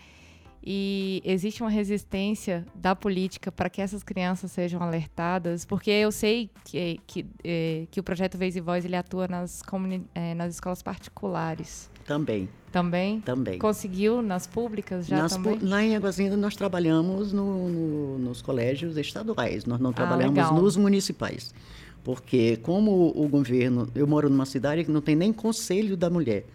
[0.66, 6.50] E existe uma resistência da política para que essas crianças sejam alertadas, porque eu sei
[6.64, 9.62] que, que, é, que o projeto Vez e Voz ele atua nas,
[10.16, 13.22] é, nas escolas particulares Também, também.
[13.22, 13.60] também.
[13.60, 15.58] Conseguiu nas públicas já Nas também?
[15.58, 20.38] pu- lá em Águas Lindas nós trabalhamos no- no- nos colégios estaduais, nós não trabalhamos
[20.40, 20.62] Ah, legal.
[20.62, 21.54] nos municipais.
[22.04, 26.46] Porque como o governo, eu moro numa cidade que não tem nem conselho da mulher.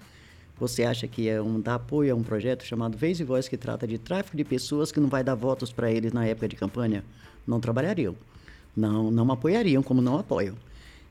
[0.61, 3.57] Você acha que é um dar apoio a um projeto chamado Vez e Voz que
[3.57, 6.57] trata de tráfico de pessoas que não vai dar votos para eles na época de
[6.57, 7.03] campanha?
[7.47, 8.15] Não trabalhariam.
[8.77, 10.55] Não, não apoiariam, como não apoiam.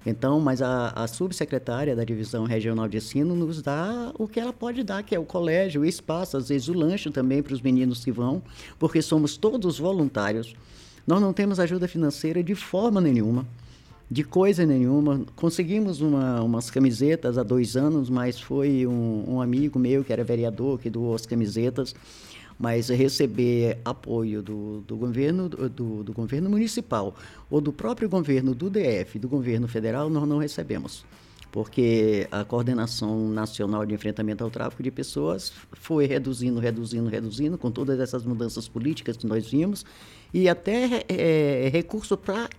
[0.05, 4.53] Então, mas a, a subsecretária da Divisão Regional de Ensino nos dá o que ela
[4.53, 7.61] pode dar, que é o colégio, o espaço, às vezes o lanche também para os
[7.61, 8.41] meninos que vão,
[8.79, 10.55] porque somos todos voluntários.
[11.05, 13.45] Nós não temos ajuda financeira de forma nenhuma,
[14.09, 15.21] de coisa nenhuma.
[15.35, 20.23] Conseguimos uma, umas camisetas há dois anos, mas foi um, um amigo meu que era
[20.23, 21.93] vereador que doou as camisetas.
[22.59, 27.15] Mas receber apoio do, do governo do, do- governo municipal
[27.49, 31.05] ou do próprio governo do DF, do governo federal, nós não recebemos.
[31.51, 37.71] Porque a coordenação nacional de enfrentamento ao tráfico de pessoas foi reduzindo, reduzindo, reduzindo, com
[37.71, 39.85] todas essas mudanças políticas que nós vimos,
[40.33, 42.49] e até eh, recurso para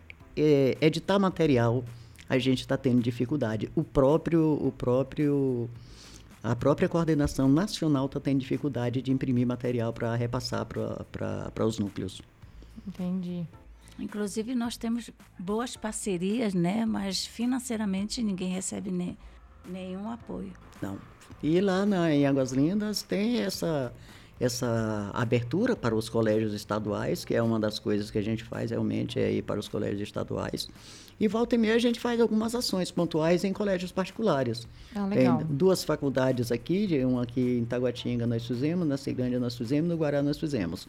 [0.80, 1.84] editar material
[2.28, 3.70] a gente está tendo dificuldade.
[3.74, 5.68] O próprio, o próprio,
[6.42, 12.22] a própria coordenação nacional está tendo dificuldade de imprimir material para repassar para os núcleos.
[12.86, 13.46] Entendi.
[13.98, 16.86] Inclusive, nós temos boas parcerias, né?
[16.86, 19.18] Mas financeiramente ninguém recebe ne-
[19.68, 20.52] nenhum apoio.
[20.80, 20.96] Não.
[21.42, 23.92] E lá na, em Águas Lindas tem essa,
[24.40, 28.70] essa abertura para os colégios estaduais, que é uma das coisas que a gente faz
[28.70, 30.68] realmente, é ir para os colégios estaduais.
[31.20, 34.68] E volta e meia a gente faz algumas ações pontuais em colégios particulares.
[34.94, 35.42] Ah, Tem legal.
[35.48, 40.22] duas faculdades aqui, uma aqui em Taguatinga nós fizemos, na Ceilândia nós fizemos, no Guará
[40.22, 40.86] nós fizemos.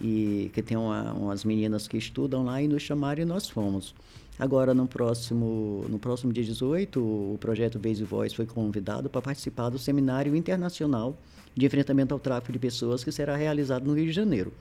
[0.00, 3.92] E que tem uma- umas meninas que estudam lá e nos chamaram e nós fomos.
[4.38, 9.20] Agora, no próximo, no próximo dia 18, o projeto Vez e Voz foi convidado para
[9.20, 11.18] participar do Seminário Internacional
[11.56, 14.52] de Enfrentamento ao Tráfico de Pessoas, que será realizado no Rio de Janeiro.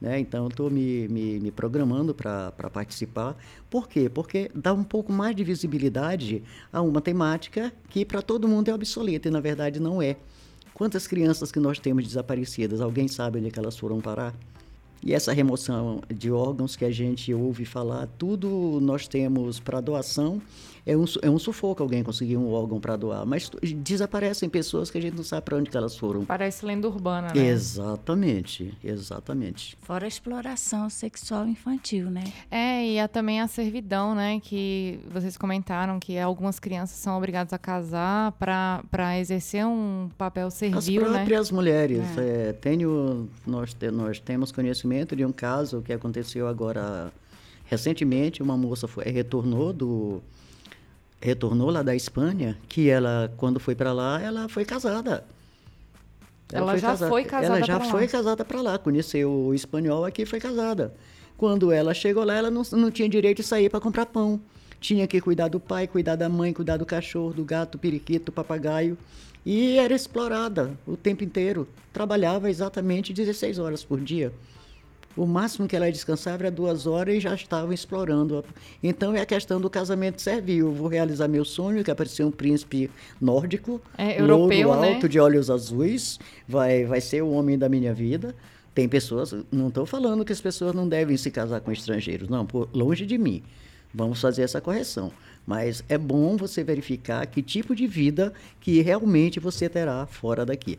[0.00, 0.18] Né?
[0.18, 3.36] Então, estou me, me, me programando para participar.
[3.70, 4.08] Por quê?
[4.08, 8.74] Porque dá um pouco mais de visibilidade a uma temática que para todo mundo é
[8.74, 10.16] obsoleta e, na verdade, não é.
[10.74, 12.80] Quantas crianças que nós temos desaparecidas?
[12.80, 14.34] Alguém sabe onde é elas foram parar?
[15.04, 20.40] E essa remoção de órgãos que a gente ouve falar, tudo nós temos para doação.
[20.84, 24.98] É um, é um sufoco alguém conseguir um órgão para doar, mas desaparecem pessoas que
[24.98, 26.24] a gente não sabe para onde que elas foram.
[26.24, 27.46] Parece lenda urbana, né?
[27.46, 29.76] Exatamente, exatamente.
[29.82, 32.24] Fora a exploração sexual infantil, né?
[32.50, 34.40] É, e há também a servidão, né?
[34.40, 40.54] Que vocês comentaram que algumas crianças são obrigadas a casar para exercer um papel As
[40.54, 41.18] servil, né?
[41.18, 42.02] próprias mulheres.
[42.18, 47.12] é, tenho, nós, nós temos conhecimento de um caso que aconteceu agora
[47.66, 48.42] recentemente.
[48.42, 50.20] Uma moça foi, retornou do
[51.22, 55.24] retornou lá da Espanha, que ela quando foi para lá, ela foi casada.
[56.52, 57.90] Ela já foi casada Ela já pra lá.
[57.90, 58.78] foi casada para lá.
[58.78, 60.92] Conheceu o espanhol aqui e foi casada.
[61.38, 64.38] Quando ela chegou lá, ela não, não tinha direito de sair para comprar pão.
[64.78, 68.98] Tinha que cuidar do pai, cuidar da mãe, cuidar do cachorro, do gato, periquito, papagaio.
[69.46, 71.66] E era explorada o tempo inteiro.
[71.92, 74.32] Trabalhava exatamente 16 horas por dia.
[75.16, 78.44] O máximo que ela descansava era duas horas e já estavam explorando.
[78.82, 80.68] Então é a questão do casamento servil.
[80.68, 84.94] Eu vou realizar meu sonho, que é aparecer um príncipe nórdico, É, europeu, louro, né?
[84.94, 88.34] alto, de olhos azuis, vai, vai ser o homem da minha vida.
[88.74, 92.46] Tem pessoas, não estou falando que as pessoas não devem se casar com estrangeiros, não,
[92.46, 93.42] por, longe de mim.
[93.92, 95.12] Vamos fazer essa correção.
[95.46, 100.78] Mas é bom você verificar que tipo de vida que realmente você terá fora daqui.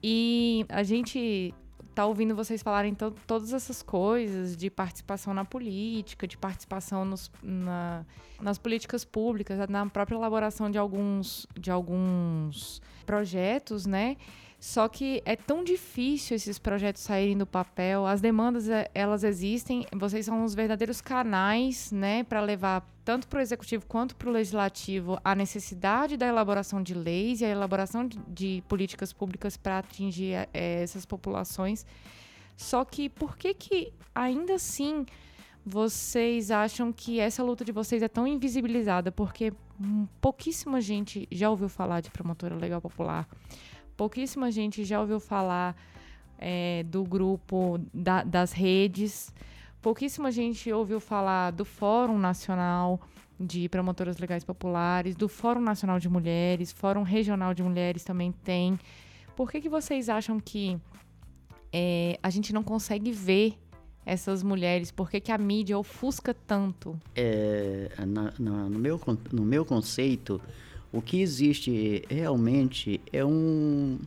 [0.00, 1.52] E a gente
[1.98, 7.28] tá ouvindo vocês falarem to todas essas coisas de participação na política, de participação nos,
[7.42, 8.04] na-
[8.40, 14.16] nas políticas públicas, na própria elaboração de alguns, de alguns projetos, né?
[14.60, 19.86] Só que é tão difícil esses projetos saírem do papel, as demandas é, elas existem,
[19.94, 24.32] vocês são os verdadeiros canais, né, para levar tanto para o executivo quanto para o
[24.32, 30.48] legislativo a necessidade da elaboração de leis e a elaboração de, políticas públicas para atingir
[30.52, 31.86] é, essas populações.
[32.56, 35.06] Só que por que que ainda assim
[35.64, 39.12] vocês acham que essa luta de vocês é tão invisibilizada?
[39.12, 39.52] Porque
[40.20, 43.28] pouquíssima gente já ouviu falar de promotora legal popular
[43.98, 45.76] pouquíssima gente já ouviu falar
[46.38, 49.34] é, do grupo da, das redes,
[49.82, 53.00] pouquíssima gente ouviu falar do Fórum Nacional
[53.38, 58.78] de Promotoras Legais Populares, do Fórum Nacional de Mulheres, Fórum Regional de Mulheres também tem.
[59.34, 60.78] Por que, que vocês acham que
[61.72, 63.58] é, a gente não consegue ver
[64.06, 64.92] essas mulheres?
[64.92, 66.96] Por que, que a mídia ofusca tanto?
[67.16, 69.00] É, na, na, no, meu,
[69.32, 70.40] no meu conceito,
[70.92, 73.98] o que existe realmente é um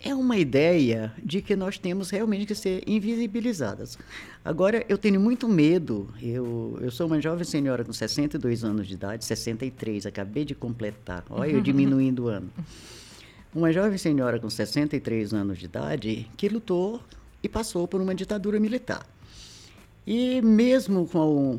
[0.00, 3.98] é uma ideia de que nós temos realmente que ser invisibilizadas.
[4.44, 6.08] Agora, eu tenho muito medo.
[6.22, 11.24] Eu, eu sou uma jovem senhora com 62 anos de idade, 63, acabei de completar.
[11.28, 12.48] Olha, eu diminuindo o ano.
[13.52, 17.02] Uma jovem senhora com 63 anos de idade que lutou
[17.42, 19.04] e passou por uma ditadura militar.
[20.06, 21.58] E mesmo com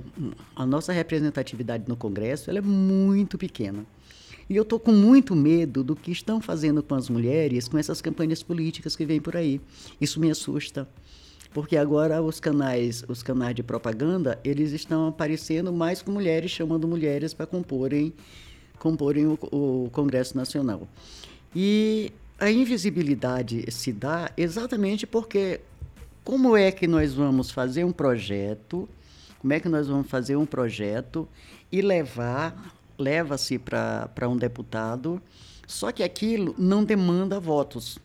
[0.55, 3.85] a nossa representatividade no Congresso, ela é muito pequena.
[4.49, 8.01] E eu estou com muito medo do que estão fazendo com as mulheres com essas
[8.01, 9.61] campanhas políticas que vêm por aí.
[10.01, 10.87] Isso me assusta.
[11.53, 16.87] Porque agora os canais, os canais de propaganda, eles estão aparecendo mais com mulheres, chamando
[16.87, 18.13] mulheres para comporem,
[18.79, 20.87] comporem o, o Congresso Nacional.
[21.55, 25.61] E a invisibilidade se dá exatamente porque
[26.23, 28.87] como é que nós vamos fazer um projeto,
[29.39, 31.27] como é que nós vamos fazer um projeto
[31.71, 35.21] e levar leva-se para um deputado,
[35.65, 37.97] só que aquilo não demanda votos.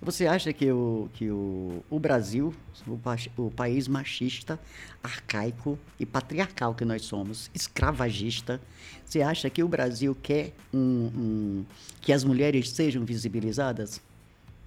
[0.00, 2.54] Você acha que o, que o, o Brasil,
[2.86, 3.00] o,
[3.42, 4.60] o país machista,
[5.02, 8.60] arcaico e patriarcal que nós somos, escravagista,
[9.04, 11.64] você acha que o Brasil quer um, um,
[12.00, 14.00] que as mulheres sejam visibilizadas?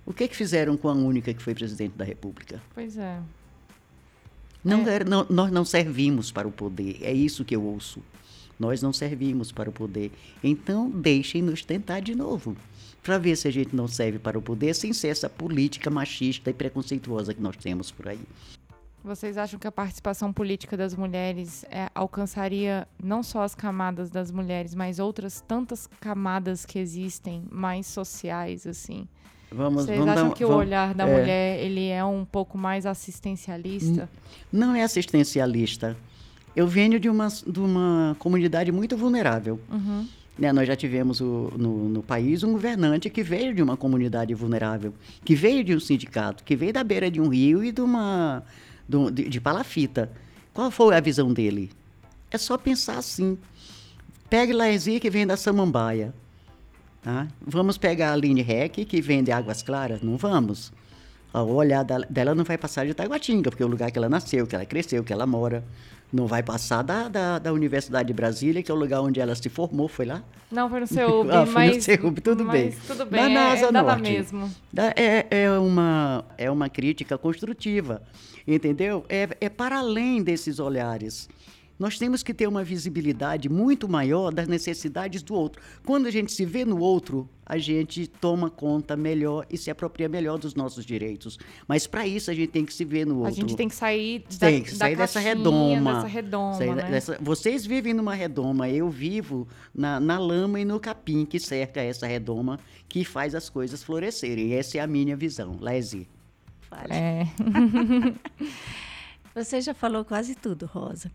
[0.05, 2.61] O que, que fizeram com a única que foi presidente da República?
[2.73, 3.21] Pois é.
[4.63, 5.03] Não, é.
[5.03, 8.01] não, nós não servimos para o poder, é isso que eu ouço.
[8.61, 10.11] Nós não servimos para o poder.
[10.43, 12.55] Então, deixem-nos tentar de novo,
[13.01, 16.51] para ver se a gente não serve para o poder sem ser essa política machista
[16.51, 18.19] e preconceituosa que nós temos por aí.
[19.03, 24.29] Vocês acham que a participação política das mulheres é, alcançaria não só as camadas das
[24.29, 29.07] mulheres, mas outras tantas camadas que existem, mais sociais, assim?
[29.51, 32.23] Vamos, Vocês vamos acham dar, que vamos, o olhar da é, mulher ele é um
[32.23, 34.07] pouco mais assistencialista?
[34.53, 35.97] Não é assistencialista.
[36.55, 39.59] Eu venho de uma, de uma comunidade muito vulnerável.
[39.71, 40.07] Uhum.
[40.37, 44.33] Né, nós já tivemos o, no, no, país um governante que veio de uma comunidade
[44.33, 47.81] vulnerável, que veio de um sindicato, que veio da beira de um rio e de
[47.81, 48.41] uma
[49.11, 50.11] de, de palafita.
[50.53, 51.69] Qual foi a visão dele?
[52.29, 53.37] É só pensar assim.
[54.29, 56.13] Pegue Laezia, que vem da Samambaia.
[57.01, 57.27] Tá?
[57.45, 60.01] Vamos pegar a Aline Heck, que vem de Águas Claras?
[60.01, 60.71] Não vamos.
[61.33, 64.45] O olhar dela não vai passar de Taguatinga, porque é o lugar que ela nasceu,
[64.45, 65.63] que ela cresceu, que ela mora.
[66.11, 69.33] Não vai passar da, da, da, Universidade de Brasília, que é o lugar onde ela
[69.33, 70.21] se formou, foi lá?
[70.51, 71.75] Não, foi no CEUB, ah, mas...
[71.77, 72.73] no CEUB, tudo mas bem.
[72.85, 74.01] tudo bem, da NASA é, Norte.
[74.01, 74.51] mesmo.
[74.75, 78.01] É, é, uma, é uma crítica construtiva,
[78.45, 79.05] entendeu?
[79.07, 81.29] É, é para além desses olhares.
[81.81, 85.59] Nós temos que ter uma visibilidade muito maior das necessidades do outro.
[85.83, 90.07] Quando a gente se vê no outro, a gente toma conta melhor e se apropria
[90.07, 91.39] melhor dos nossos direitos.
[91.67, 93.29] Mas para isso a gente tem que se ver no outro.
[93.29, 95.95] A gente tem que sair, da, tem que sair da dessa redoma.
[95.95, 96.91] Dessa redoma né?
[96.91, 101.81] dessa, vocês vivem numa redoma, eu vivo na, na lama e no capim que cerca
[101.81, 104.53] essa redoma que faz as coisas florescerem.
[104.53, 105.57] Essa é a minha visão.
[105.59, 106.07] Lese.
[106.91, 107.25] É.
[109.33, 111.11] Você já falou quase tudo, Rosa.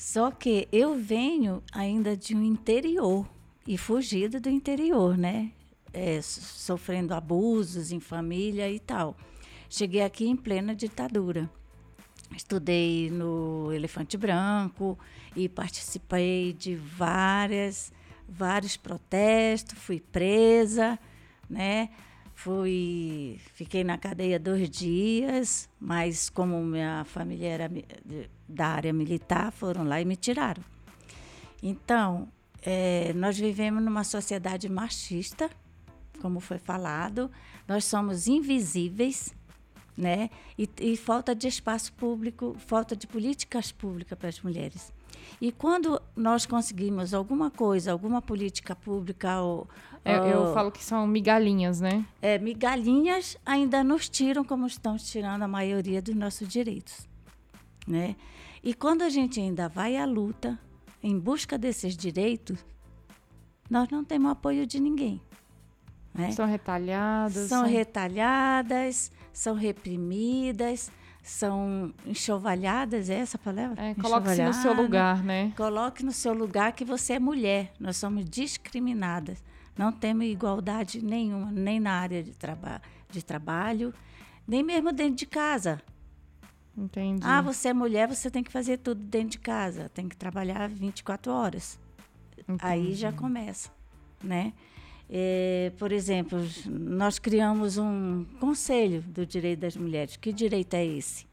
[0.00, 3.28] Só que eu venho ainda de um interior
[3.66, 5.52] e fugida do interior, né?
[5.92, 9.14] É, sofrendo abusos em família e tal.
[9.68, 11.50] Cheguei aqui em plena ditadura.
[12.34, 14.98] Estudei no Elefante Branco
[15.36, 17.92] e participei de várias,
[18.26, 20.98] vários protestos, fui presa,
[21.48, 21.90] né?
[22.42, 27.70] Fui, fiquei na cadeia dois dias, mas como minha família era
[28.48, 30.64] da área militar, foram lá e me tiraram.
[31.62, 32.28] Então,
[32.62, 35.50] é, nós vivemos numa sociedade machista,
[36.22, 37.30] como foi falado,
[37.68, 39.34] nós somos invisíveis,
[39.94, 40.30] né?
[40.56, 44.94] E, e falta de espaço público, falta de políticas públicas para as mulheres.
[45.42, 49.68] E quando nós conseguimos alguma coisa, alguma política pública ou
[50.04, 52.04] é, eu falo que são migalhinhas, né?
[52.22, 57.08] É, migalhinhas ainda nos tiram como estão tirando a maioria dos nossos direitos,
[57.86, 58.16] né?
[58.62, 60.58] E quando a gente ainda vai à luta
[61.02, 62.64] em busca desses direitos,
[63.70, 65.20] nós não temos apoio de ninguém.
[66.12, 66.32] Né?
[66.32, 67.48] São retalhadas.
[67.48, 70.90] São, são retalhadas, são reprimidas,
[71.22, 73.80] são enxovalhadas, é essa palavra?
[73.82, 75.52] É, coloque-se no seu lugar, né?
[75.56, 77.72] Coloque no seu lugar que você é mulher.
[77.78, 79.42] Nós somos discriminadas.
[79.80, 83.94] Não temos igualdade nenhuma, nem na área de, traba de trabalho,
[84.46, 85.80] nem mesmo dentro de casa.
[86.76, 87.22] Entendi.
[87.24, 90.68] Ah, você é mulher, você tem que fazer tudo dentro de casa, tem que trabalhar
[90.68, 91.80] 24 horas.
[92.42, 92.60] Entendi.
[92.60, 93.70] Aí já começa,
[94.22, 94.52] né?
[95.08, 100.14] É, por exemplo, nós criamos um conselho do direito das mulheres.
[100.14, 101.26] Que direito é esse?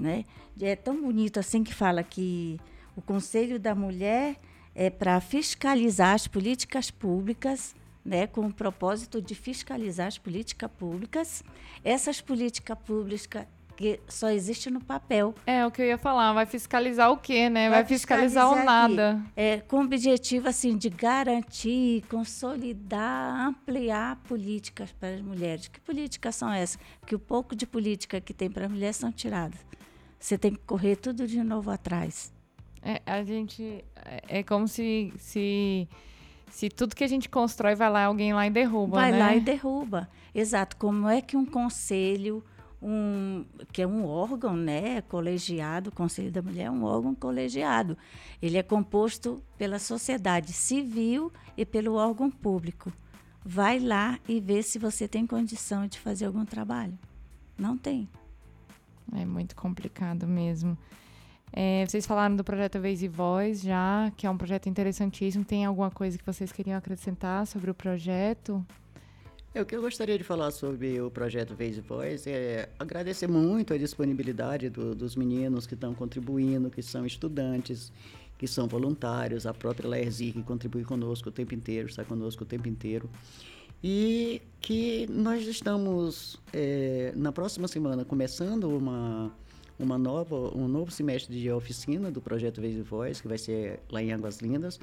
[0.00, 0.24] Né?
[0.60, 2.58] É tão bonito assim que fala que
[2.96, 4.36] o conselho da mulher
[4.74, 11.44] é para fiscalizar as políticas públicas, né, com o propósito de fiscalizar as políticas públicas.
[11.84, 13.46] Essas políticas públicas
[13.76, 15.34] que só existe no papel.
[15.46, 17.68] É o que eu ia falar, vai fiscalizar o quê, né?
[17.68, 19.22] Vai, vai fiscalizar, fiscalizar, o nada.
[19.34, 25.68] É, com o objetivo assim de garantir, consolidar, ampliar políticas para as mulheres.
[25.68, 26.78] Que políticas são essas?
[27.06, 29.58] Que o pouco de política que tem para as mulheres são tiradas.
[30.18, 32.32] Você tem que correr tudo de novo atrás.
[32.82, 35.88] É, a gente é, é como se, se
[36.50, 39.18] se tudo que a gente constrói vai lá alguém lá e derruba, vai né?
[39.18, 40.08] lá e derruba.
[40.34, 40.76] Exato.
[40.76, 42.44] Como é que um conselho
[42.82, 47.96] um, que é um órgão né, colegiado, o Conselho da Mulher é um órgão colegiado.
[48.40, 52.92] Ele é composto pela sociedade civil e pelo órgão público.
[53.44, 56.98] Vai lá e vê se você tem condição de fazer algum trabalho.
[57.56, 58.08] Não tem.
[59.14, 60.76] É muito complicado mesmo.
[61.52, 65.44] É, vocês falaram do projeto Vez e Voz já, que é um projeto interessantíssimo.
[65.44, 68.64] Tem alguma coisa que vocês queriam acrescentar sobre o projeto?
[69.54, 73.26] É, o que eu gostaria de falar sobre o projeto Vez e Voz é agradecer
[73.26, 77.92] muito a disponibilidade do, dos meninos que estão contribuindo, que são estudantes,
[78.38, 82.46] que são voluntários, a própria Laerzi que contribui conosco o tempo inteiro, está conosco o
[82.46, 83.10] tempo inteiro.
[83.84, 89.30] E que nós estamos, é, na próxima semana, começando uma,
[89.78, 93.80] uma nova, um novo semestre de oficina do projeto Vez e Voz, que vai ser
[93.90, 94.78] lá em Águas Lindas.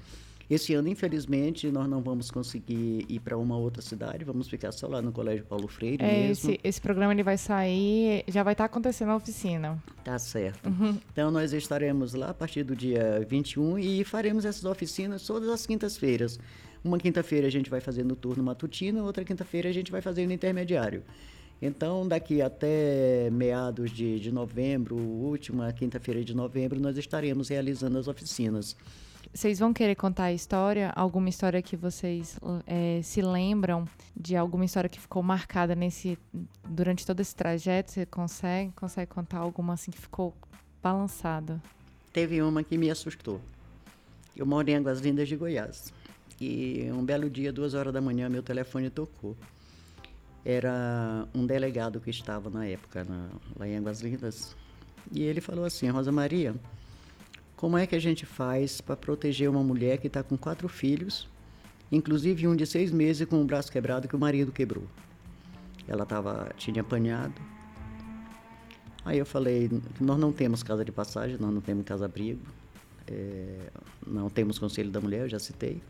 [0.49, 4.87] Esse ano, infelizmente, nós não vamos conseguir ir para uma outra cidade, vamos ficar só
[4.87, 6.49] lá no Colégio Paulo Freire é, mesmo.
[6.49, 9.77] Esse, esse programa ele vai sair, já vai estar tá acontecendo a oficina.
[10.03, 10.67] Tá certo.
[10.67, 10.97] Uhum.
[11.13, 15.67] Então, nós estaremos lá a partir do dia 21 e faremos essas oficinas todas as
[15.67, 16.39] quintas-feiras.
[16.83, 20.25] Uma quinta-feira a gente vai fazer no turno matutino, outra quinta-feira a gente vai fazer
[20.25, 21.03] no intermediário.
[21.61, 28.07] Então, daqui até meados de, de novembro, última quinta-feira de novembro, nós estaremos realizando as
[28.07, 28.75] oficinas.
[29.33, 30.91] Vocês vão querer contar a história?
[30.95, 33.85] Alguma história que vocês é, se lembram
[34.15, 36.17] de alguma história que ficou marcada nesse
[36.67, 37.91] durante todo esse trajeto?
[37.91, 40.33] Você consegue consegue contar alguma assim que ficou
[40.81, 41.61] balançada?
[42.11, 43.39] Teve uma que me assustou.
[44.35, 45.93] Eu moro em Águas Lindas de Goiás
[46.41, 49.35] e um belo dia, duas horas da manhã, meu telefone tocou.
[50.45, 54.55] Era um delegado que estava na época na, lá em Águas Lindas
[55.11, 56.55] e ele falou assim, Rosa Maria,
[57.55, 61.27] como é que a gente faz para proteger uma mulher que está com quatro filhos,
[61.91, 64.85] inclusive um de seis meses com o braço quebrado que o marido quebrou?
[65.87, 67.33] Ela tava, tinha apanhado.
[69.03, 69.69] Aí eu falei,
[69.99, 72.41] nós não temos casa de passagem, nós não temos casa-abrigo,
[73.07, 73.71] é,
[74.05, 75.81] não temos conselho da mulher, eu já citei.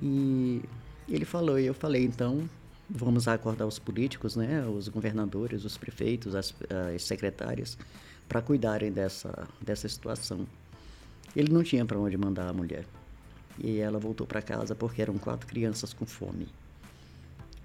[0.00, 0.62] E
[1.08, 2.48] ele falou, e eu falei, então,
[2.88, 6.54] vamos acordar os políticos, né, os governadores, os prefeitos, as,
[6.94, 7.76] as secretárias,
[8.28, 10.46] para cuidarem dessa, dessa situação.
[11.34, 12.84] Ele não tinha para onde mandar a mulher.
[13.58, 16.48] E ela voltou para casa porque eram quatro crianças com fome.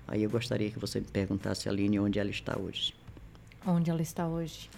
[0.08, 2.94] Aí eu gostaria que você me perguntasse, Aline, onde ela está hoje.
[3.66, 4.70] Onde ela está hoje?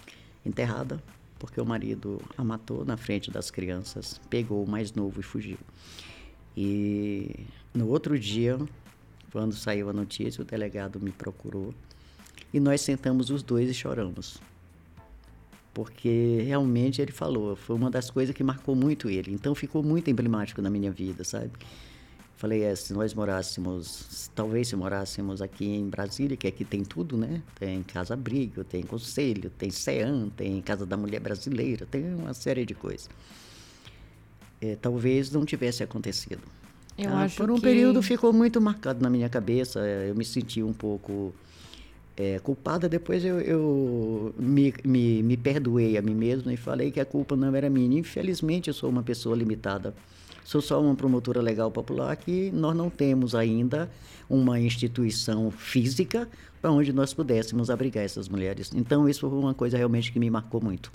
[0.44, 1.02] Enterrada,
[1.38, 5.58] porque o marido a matou na frente das crianças, pegou o mais novo e fugiu.
[6.56, 8.58] E no outro dia,
[9.34, 11.74] quando saiu a notícia, o delegado me procurou
[12.52, 14.40] e nós sentamos os dois e choramos
[15.74, 19.32] porque realmente ele falou, foi uma das coisas que marcou muito ele.
[19.32, 21.50] Então ficou muito emblemático na minha vida, sabe?
[22.36, 27.16] Falei, é, se nós morássemos, talvez se morássemos aqui em Brasília, que aqui tem tudo,
[27.16, 27.42] né?
[27.58, 32.74] Tem casa-abrigo, tem conselho, tem CEAM, tem Casa da Mulher Brasileira, tem uma série de
[32.74, 33.10] coisas.
[34.60, 36.40] É, talvez não tivesse acontecido.
[36.96, 37.62] Eu ah, acho por um que...
[37.62, 39.80] período ficou muito marcado na minha cabeça.
[39.80, 41.34] É, eu me senti um pouco
[42.16, 47.00] é, culpada, depois eu, eu me, me, me, perdoei a mim mesmo e falei que
[47.00, 47.98] a culpa não era minha.
[47.98, 49.94] Infelizmente, eu sou uma pessoa limitada.
[50.44, 53.90] Sou só uma promotora legal popular que nós não temos ainda
[54.28, 56.28] uma instituição física
[56.60, 58.70] para onde nós pudéssemos abrigar essas mulheres.
[58.74, 60.92] Então, isso foi uma coisa realmente que me marcou muito.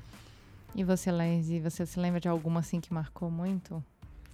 [0.76, 3.84] E você, Lenzi, você se lembra de alguma assim que marcou muito?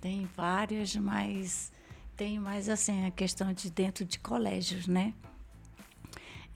[0.06, 1.72] Tem várias, mas
[2.16, 5.16] tem mais assim a questão de dentro de colégios, né?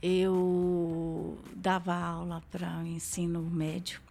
[0.04, 4.02] eu dava aula para o ensino médio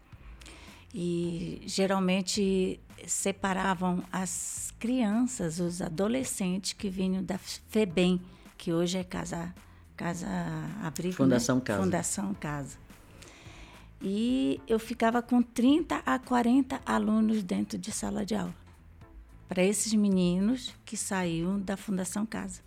[0.92, 8.20] e geralmente separavam as crianças, os adolescentes que vinham da FEBEM,
[8.56, 9.54] que hoje é Casa,
[9.96, 10.26] casa
[10.82, 11.14] Abrigo.
[11.14, 11.62] Fundação né?
[11.62, 11.80] Casa.
[11.80, 12.76] Fundação Casa.
[14.02, 18.57] E eu ficava com 30 a 40 alunos dentro de sala de aula.
[19.48, 22.60] Para esses meninos que saíam da Fundação Casa.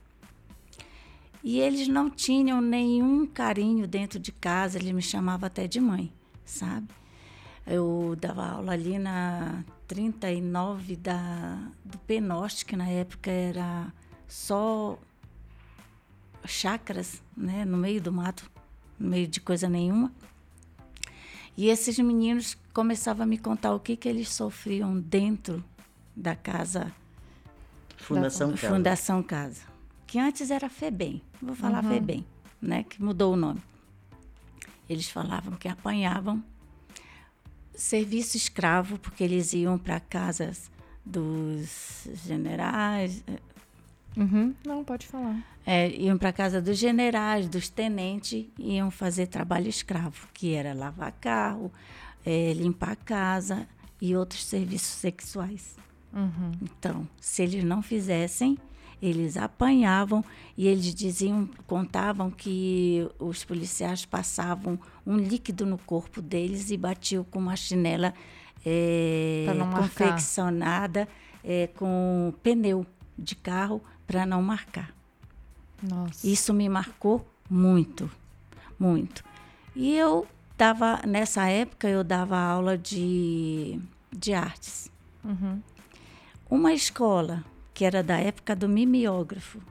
[1.44, 6.12] E eles não tinham nenhum carinho dentro de casa, eles me chamavam até de mãe,
[6.46, 6.88] sabe?
[7.66, 13.92] Eu dava aula ali na 39 da, do Penorte, que na época era
[14.28, 14.98] só
[16.46, 18.50] chácaras, né, no meio do mato,
[19.00, 20.12] no meio de coisa nenhuma.
[21.58, 25.64] E esses meninos começavam a me contar o que, que eles sofriam dentro
[26.22, 26.92] da casa.
[27.98, 28.74] Fundação da, Casa.
[28.74, 29.72] Fundação Casa
[30.12, 31.90] que antes era FEBEM, vou falar uhum.
[31.90, 32.26] FEBEM,
[32.62, 33.62] né, que mudou o nome.
[34.90, 36.44] Eles falavam que apanhavam
[37.74, 40.70] serviço escravo, porque eles iam para casas
[41.06, 43.24] dos generais.
[43.26, 43.40] Eh,
[44.18, 44.54] uhum.
[44.66, 45.42] Não, pode falar.
[45.66, 51.14] É, iam para casa dos generais, dos tenentes, iam fazer trabalho escravo, que era lavar
[51.22, 51.72] carro,
[52.26, 53.66] é, limpar a casa
[54.02, 55.78] e outros serviços sexuais.
[56.14, 56.52] Uhum.
[56.62, 58.58] Então, se eles não fizessem,
[59.02, 60.24] eles apanhavam
[60.56, 67.24] e eles diziam, contavam que os policiais passavam um líquido no corpo deles e batiam
[67.24, 68.14] com uma chinela
[68.66, 71.08] é, confeccionada
[71.44, 72.86] é, com pneu
[73.18, 74.94] de carro para não marcar.
[75.82, 76.28] Nossa.
[76.28, 78.10] Isso me marcou muito,
[78.80, 79.24] muito.
[79.76, 83.80] E eu dava, nessa época, eu dava aula de,
[84.12, 84.92] de artes.
[85.24, 85.60] Uhum.
[86.52, 89.62] Uma escola que era da época do mimeógrafo.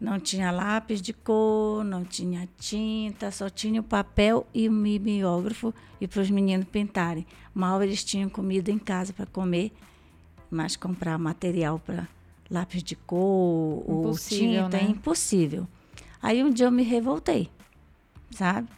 [0.00, 5.72] Não tinha lápis de cor, não tinha tinta, só tinha o papel e o mimeógrafo
[6.00, 7.24] e para os meninos pintarem.
[7.54, 9.70] Mal eles tinham comida em casa para comer,
[10.50, 12.08] mas comprar material para
[12.50, 14.82] lápis de cor impossível, ou tinta né?
[14.82, 15.68] é impossível.
[16.20, 17.48] Aí um dia eu me revoltei,
[18.32, 18.68] sabe?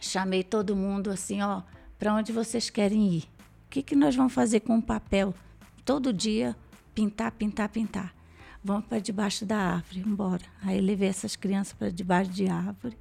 [0.00, 1.62] Chamei todo mundo assim, ó,
[1.96, 3.22] para onde vocês querem ir?
[3.66, 5.32] O que, que nós vamos fazer com o papel?
[5.84, 6.56] Todo dia
[6.94, 8.14] pintar, pintar, pintar.
[8.62, 10.42] Vamos para debaixo da árvore, embora.
[10.62, 12.96] Aí levei essas crianças para debaixo de árvore,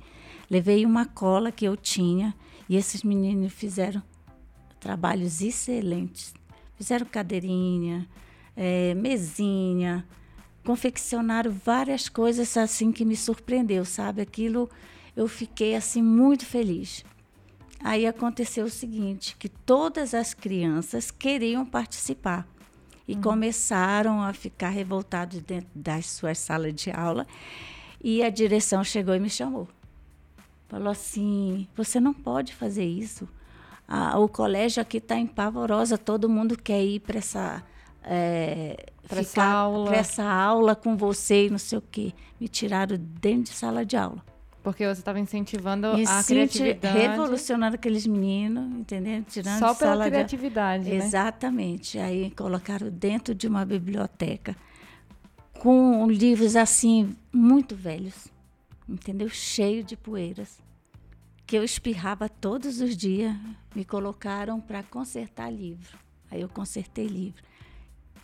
[0.49, 2.36] levei uma cola que eu tinha
[2.67, 4.03] e esses meninos fizeram
[4.81, 6.34] trabalhos excelentes.
[6.75, 8.05] Fizeram cadeirinha,
[8.53, 10.05] é, mesinha,
[10.65, 14.21] confeccionaram várias coisas assim que me surpreendeu, sabe?
[14.21, 14.69] Aquilo
[15.15, 17.05] eu fiquei assim muito feliz.
[17.79, 22.47] Aí aconteceu o seguinte, que todas as crianças queriam participar
[23.08, 23.22] e uhum.
[23.22, 27.28] começaram a ficar revoltados dentro das suas salas de aula.
[28.04, 29.68] E a direção chegou e me chamou.
[30.68, 33.28] Falou assim: você não pode fazer isso.
[33.88, 37.64] Ah, o colégio aqui está em pavorosa, todo mundo quer ir para essa.
[38.04, 39.95] É, para essa aula.
[39.95, 42.14] essa aula com você e não sei o quê.
[42.39, 44.24] Me tiraram dentro de sala de aula.
[44.64, 46.97] Porque você estava incentivando e a criatividade.
[46.97, 49.22] revolucionando aqueles meninos, entendeu?
[49.24, 50.95] Tirando Só pela criatividade, né?
[50.95, 51.99] Exatamente.
[51.99, 54.55] Aí colocaram dentro de uma biblioteca
[55.59, 58.30] com livros assim muito velhos,
[58.88, 59.28] entendeu?
[59.28, 60.61] Cheio de poeiras,
[61.45, 63.36] que eu espirrava todos os dias.
[63.76, 65.97] Me colocaram para consertar livro.
[66.32, 67.43] Aí eu consertei livro.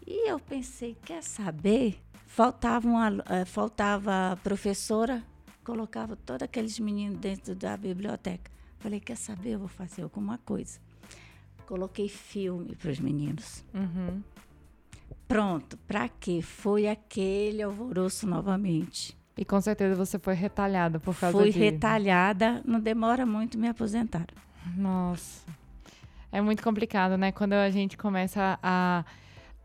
[0.08, 2.00] E eu pensei, quer saber?
[2.26, 5.22] Faltava uma, uh, faltava professora
[5.70, 8.50] colocava todos aqueles meninos dentro da biblioteca.
[8.80, 9.52] Falei, quer saber?
[9.52, 10.80] Eu vou fazer alguma coisa.
[11.68, 13.64] Coloquei filme para os meninos.
[13.72, 14.24] Uhum.
[15.28, 16.42] Pronto, para quê?
[16.42, 19.16] Foi aquele alvoroço novamente.
[19.38, 21.60] E com certeza você foi retalhada por causa Fui de...
[21.60, 24.26] retalhada, não demora muito me aposentar.
[24.76, 25.46] Nossa.
[26.32, 27.32] É muito complicado, né?
[27.32, 29.06] Quando a gente começa a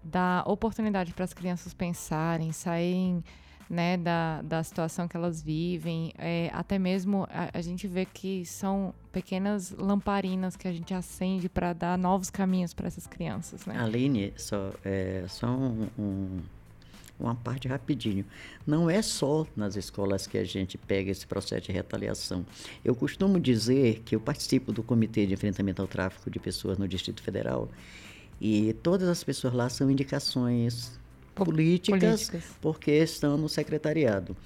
[0.02, 3.24] dar oportunidade para as crianças pensarem, saírem
[3.68, 6.12] né, da, da situação que elas vivem.
[6.18, 11.48] É, até mesmo a, a, gente vê que são pequenas lamparinas que a gente acende
[11.48, 13.64] para dar novos caminhos para essas crianças.
[13.66, 13.76] Né?
[13.78, 16.40] Aline, só, é, só um, um,
[17.18, 18.24] uma parte rapidinho.
[18.66, 22.44] Não é só nas escolas que a gente pega esse processo de retaliação.
[22.84, 26.86] Eu costumo dizer que eu participo do Comitê de Enfrentamento ao Tráfico de Pessoas no
[26.86, 27.68] Distrito Federal
[28.40, 30.98] e todas as pessoas lá são indicações
[31.34, 32.44] políticas, políticas.
[32.60, 34.36] porque estão no secretariado.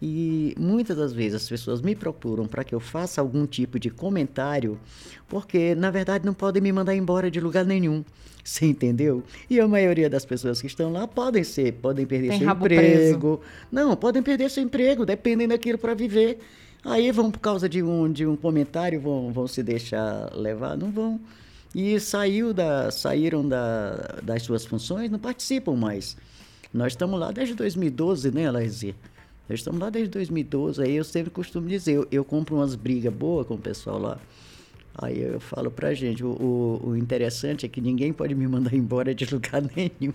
[0.00, 3.88] E muitas das vezes as pessoas me procuram para que eu faça algum tipo de
[3.88, 4.78] comentário,
[5.26, 8.04] porque na verdade não podem me mandar embora de lugar nenhum.
[8.44, 9.24] Você entendeu?
[9.50, 13.38] E a maioria das pessoas que estão lá podem ser, podem perder Tem seu emprego.
[13.38, 13.40] Preso.
[13.72, 16.38] Não, podem perder seu emprego, dependem daquilo para viver.
[16.84, 20.92] Aí vão por causa de um, de um comentário, vão, vão se deixar levar, não
[20.92, 21.20] vão.
[21.74, 26.16] E saiu da, saíram da, das suas funções, não participam mais.
[26.72, 28.94] Nós estamos lá desde 2012, né, Laizia?
[29.48, 33.12] Nós estamos lá desde 2012, aí eu sempre costumo dizer, eu, eu compro umas brigas
[33.12, 34.18] boas com o pessoal lá.
[34.98, 38.74] Aí eu falo pra gente, o, o, o, interessante é que ninguém pode me mandar
[38.74, 40.12] embora de lugar nenhum.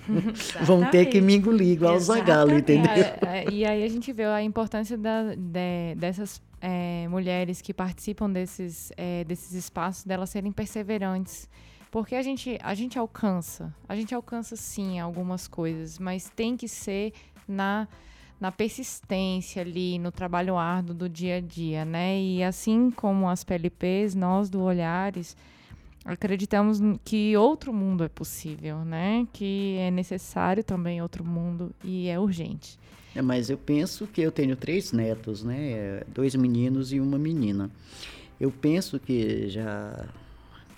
[0.64, 2.92] Vão ter que me engolir igual o Zagalo, entendeu?
[2.92, 7.74] É, é, e aí a gente vê a importância da, de, dessas é, mulheres que
[7.74, 11.48] participam desses, é, desses espaços, delas serem perseverantes.
[11.92, 16.68] Porque a gente, a gente alcança, a gente alcança sim algumas coisas, mas tem que
[16.68, 17.14] ser
[17.48, 17.88] na
[18.42, 22.20] na persistência ali, no trabalho árduo do dia a dia, né?
[22.20, 25.38] E assim como as PLPs, nós do Olhares
[26.04, 29.28] acreditamos que outro mundo é possível, né?
[29.32, 32.80] Que é necessário também outro mundo e é urgente.
[33.14, 36.02] É, mas eu penso que eu tenho três netos, né?
[36.08, 37.70] Dois meninos e uma menina.
[38.40, 40.08] Eu penso que já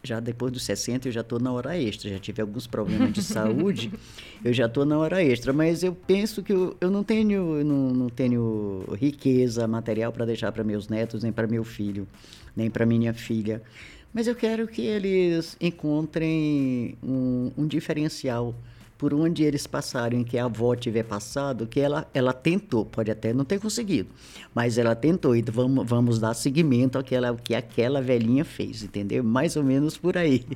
[0.03, 3.23] já depois dos 60 eu já estou na hora extra, já tive alguns problemas de
[3.23, 3.89] saúde,
[4.43, 7.93] eu já estou na hora extra, mas eu penso que eu, eu não tenho não,
[7.93, 12.05] não tenho riqueza material para deixar para meus netos, nem para meu filho,
[12.53, 13.61] nem para minha filha,
[14.13, 18.53] mas eu quero que eles encontrem um, um diferencial
[19.03, 23.33] por onde eles passarem, que a avó tiver passado, que ela, ela tentou, pode até
[23.33, 24.09] não ter conseguido,
[24.55, 29.21] mas ela tentou, então vamos, vamos dar seguimento àquela, que aquela velhinha fez, entendeu?
[29.21, 30.45] Mais ou menos por aí.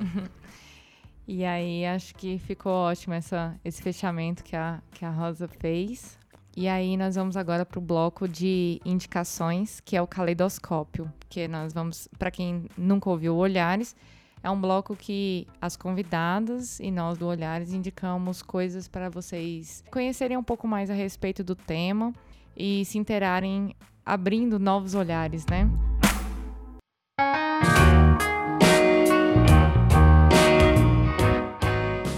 [1.30, 6.18] E aí, acho que ficou ótimo essa, esse fechamento que a, que a Rosa fez.
[6.56, 11.46] E aí, nós vamos agora para o bloco de indicações, que é o caleidoscópio, que
[11.46, 13.94] nós vamos, para quem nunca ouviu Olhares,
[14.42, 20.36] é um bloco que as convidadas e nós do Olhares indicamos coisas para vocês conhecerem
[20.36, 22.12] um pouco mais a respeito do tema
[22.56, 23.74] e se interarem
[24.04, 25.68] abrindo novos olhares, né?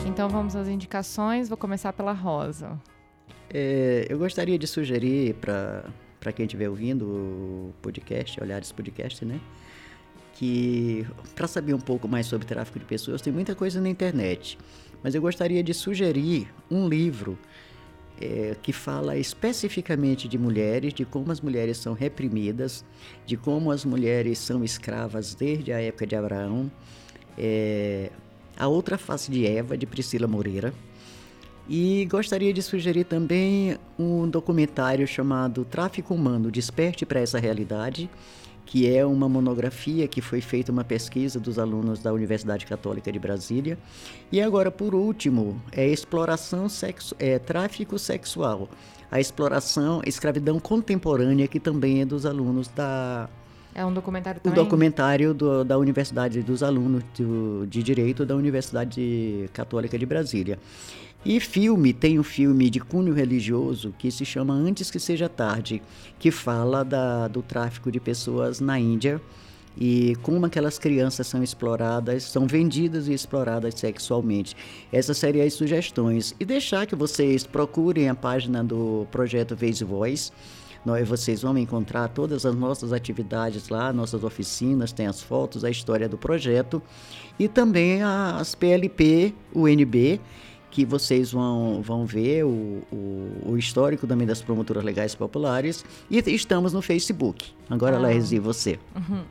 [0.06, 1.48] Então vamos às indicações.
[1.48, 2.78] Vou começar pela Rosa.
[3.52, 9.40] É, eu gostaria de sugerir para quem estiver ouvindo o podcast, Olhares Podcast, né?
[10.41, 14.57] Que para saber um pouco mais sobre tráfico de pessoas tem muita coisa na internet,
[15.03, 17.38] mas eu gostaria de sugerir um livro
[18.18, 22.86] é, que fala especificamente de mulheres, de como as mulheres são reprimidas,
[23.26, 26.72] de como as mulheres são escravas desde a época de Abraão.
[27.36, 28.11] É,
[28.57, 30.72] a outra face de Eva, de Priscila Moreira.
[31.68, 38.09] E gostaria de sugerir também um documentário chamado Tráfico Humano Desperte para essa Realidade,
[38.70, 43.18] que é uma monografia que foi feita uma pesquisa dos alunos da Universidade Católica de
[43.18, 43.76] Brasília.
[44.30, 48.68] E agora, por último, é exploração sexo, é tráfico sexual,
[49.10, 53.28] a exploração, escravidão contemporânea, que também é dos alunos da
[53.74, 54.58] é um documentário também?
[54.58, 60.58] O documentário do, da Universidade dos Alunos do, de Direito da Universidade Católica de Brasília.
[61.24, 65.82] E filme, tem um filme de cunho religioso que se chama Antes que Seja Tarde,
[66.18, 69.20] que fala da, do tráfico de pessoas na Índia
[69.78, 74.56] e como aquelas crianças são exploradas, são vendidas e exploradas sexualmente.
[74.92, 76.34] Essas seriam as sugestões.
[76.40, 80.32] E deixar que vocês procurem a página do projeto Vez Voz.
[80.84, 85.70] Nós, vocês vão encontrar todas as nossas atividades lá, nossas oficinas, tem as fotos, a
[85.70, 86.82] história do projeto
[87.38, 90.20] e também as PLP, UNB
[90.70, 95.84] que vocês vão, vão ver o, o, o, histórico também das promotoras legais populares.
[96.08, 97.52] E estamos no Facebook.
[97.68, 98.00] Agora, ah.
[98.00, 98.78] Laís, e você?
[98.94, 99.24] Uhum.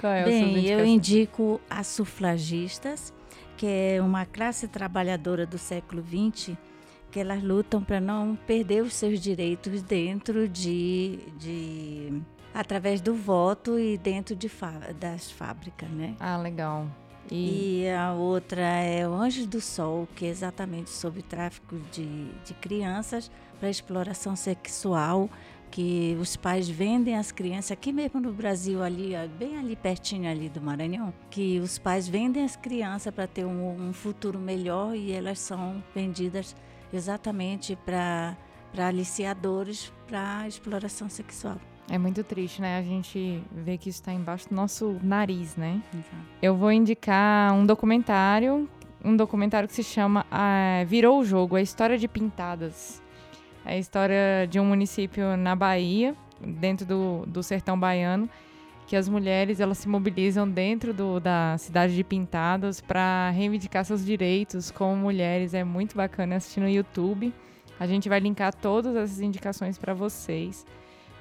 [0.00, 3.12] Qual é Bem, eu indico as sufragistas,
[3.56, 6.56] que é uma classe trabalhadora do século XX,
[7.10, 12.22] que elas lutam para não perder os seus direitos dentro de, de
[12.54, 14.50] através do voto e dentro de
[14.98, 16.14] das fábricas, né?
[16.20, 16.86] Ah, legal.
[17.30, 17.82] E...
[17.82, 22.54] e, a outra é o Anjos do Sol, que é exatamente sobre tráfico de, de
[22.54, 25.28] crianças para exploração sexual,
[25.70, 30.48] que os pais vendem as crianças, aqui mesmo no Brasil, ali, bem ali pertinho ali
[30.48, 35.12] do Maranhão, que os pais vendem as crianças para ter um, um futuro melhor e
[35.12, 36.56] elas são vendidas
[36.92, 38.36] exatamente para
[38.78, 41.56] aliciadores para exploração sexual.
[41.88, 42.78] É muito triste, né?
[42.78, 45.82] A gente vê que isso está embaixo do nosso nariz, né?
[45.92, 46.16] Exato.
[46.40, 48.68] Eu vou indicar um documentário,
[49.04, 53.02] um documentário que se chama ah, Virou o Jogo, a história de Pintadas.
[53.64, 58.30] É a história de um município na Bahia, dentro do, do sertão baiano,
[58.90, 64.04] que as mulheres elas se mobilizam dentro do, da cidade de Pintadas para reivindicar seus
[64.04, 65.54] direitos como mulheres.
[65.54, 67.32] É muito bacana assistir no YouTube.
[67.78, 70.66] A gente vai linkar todas essas indicações para vocês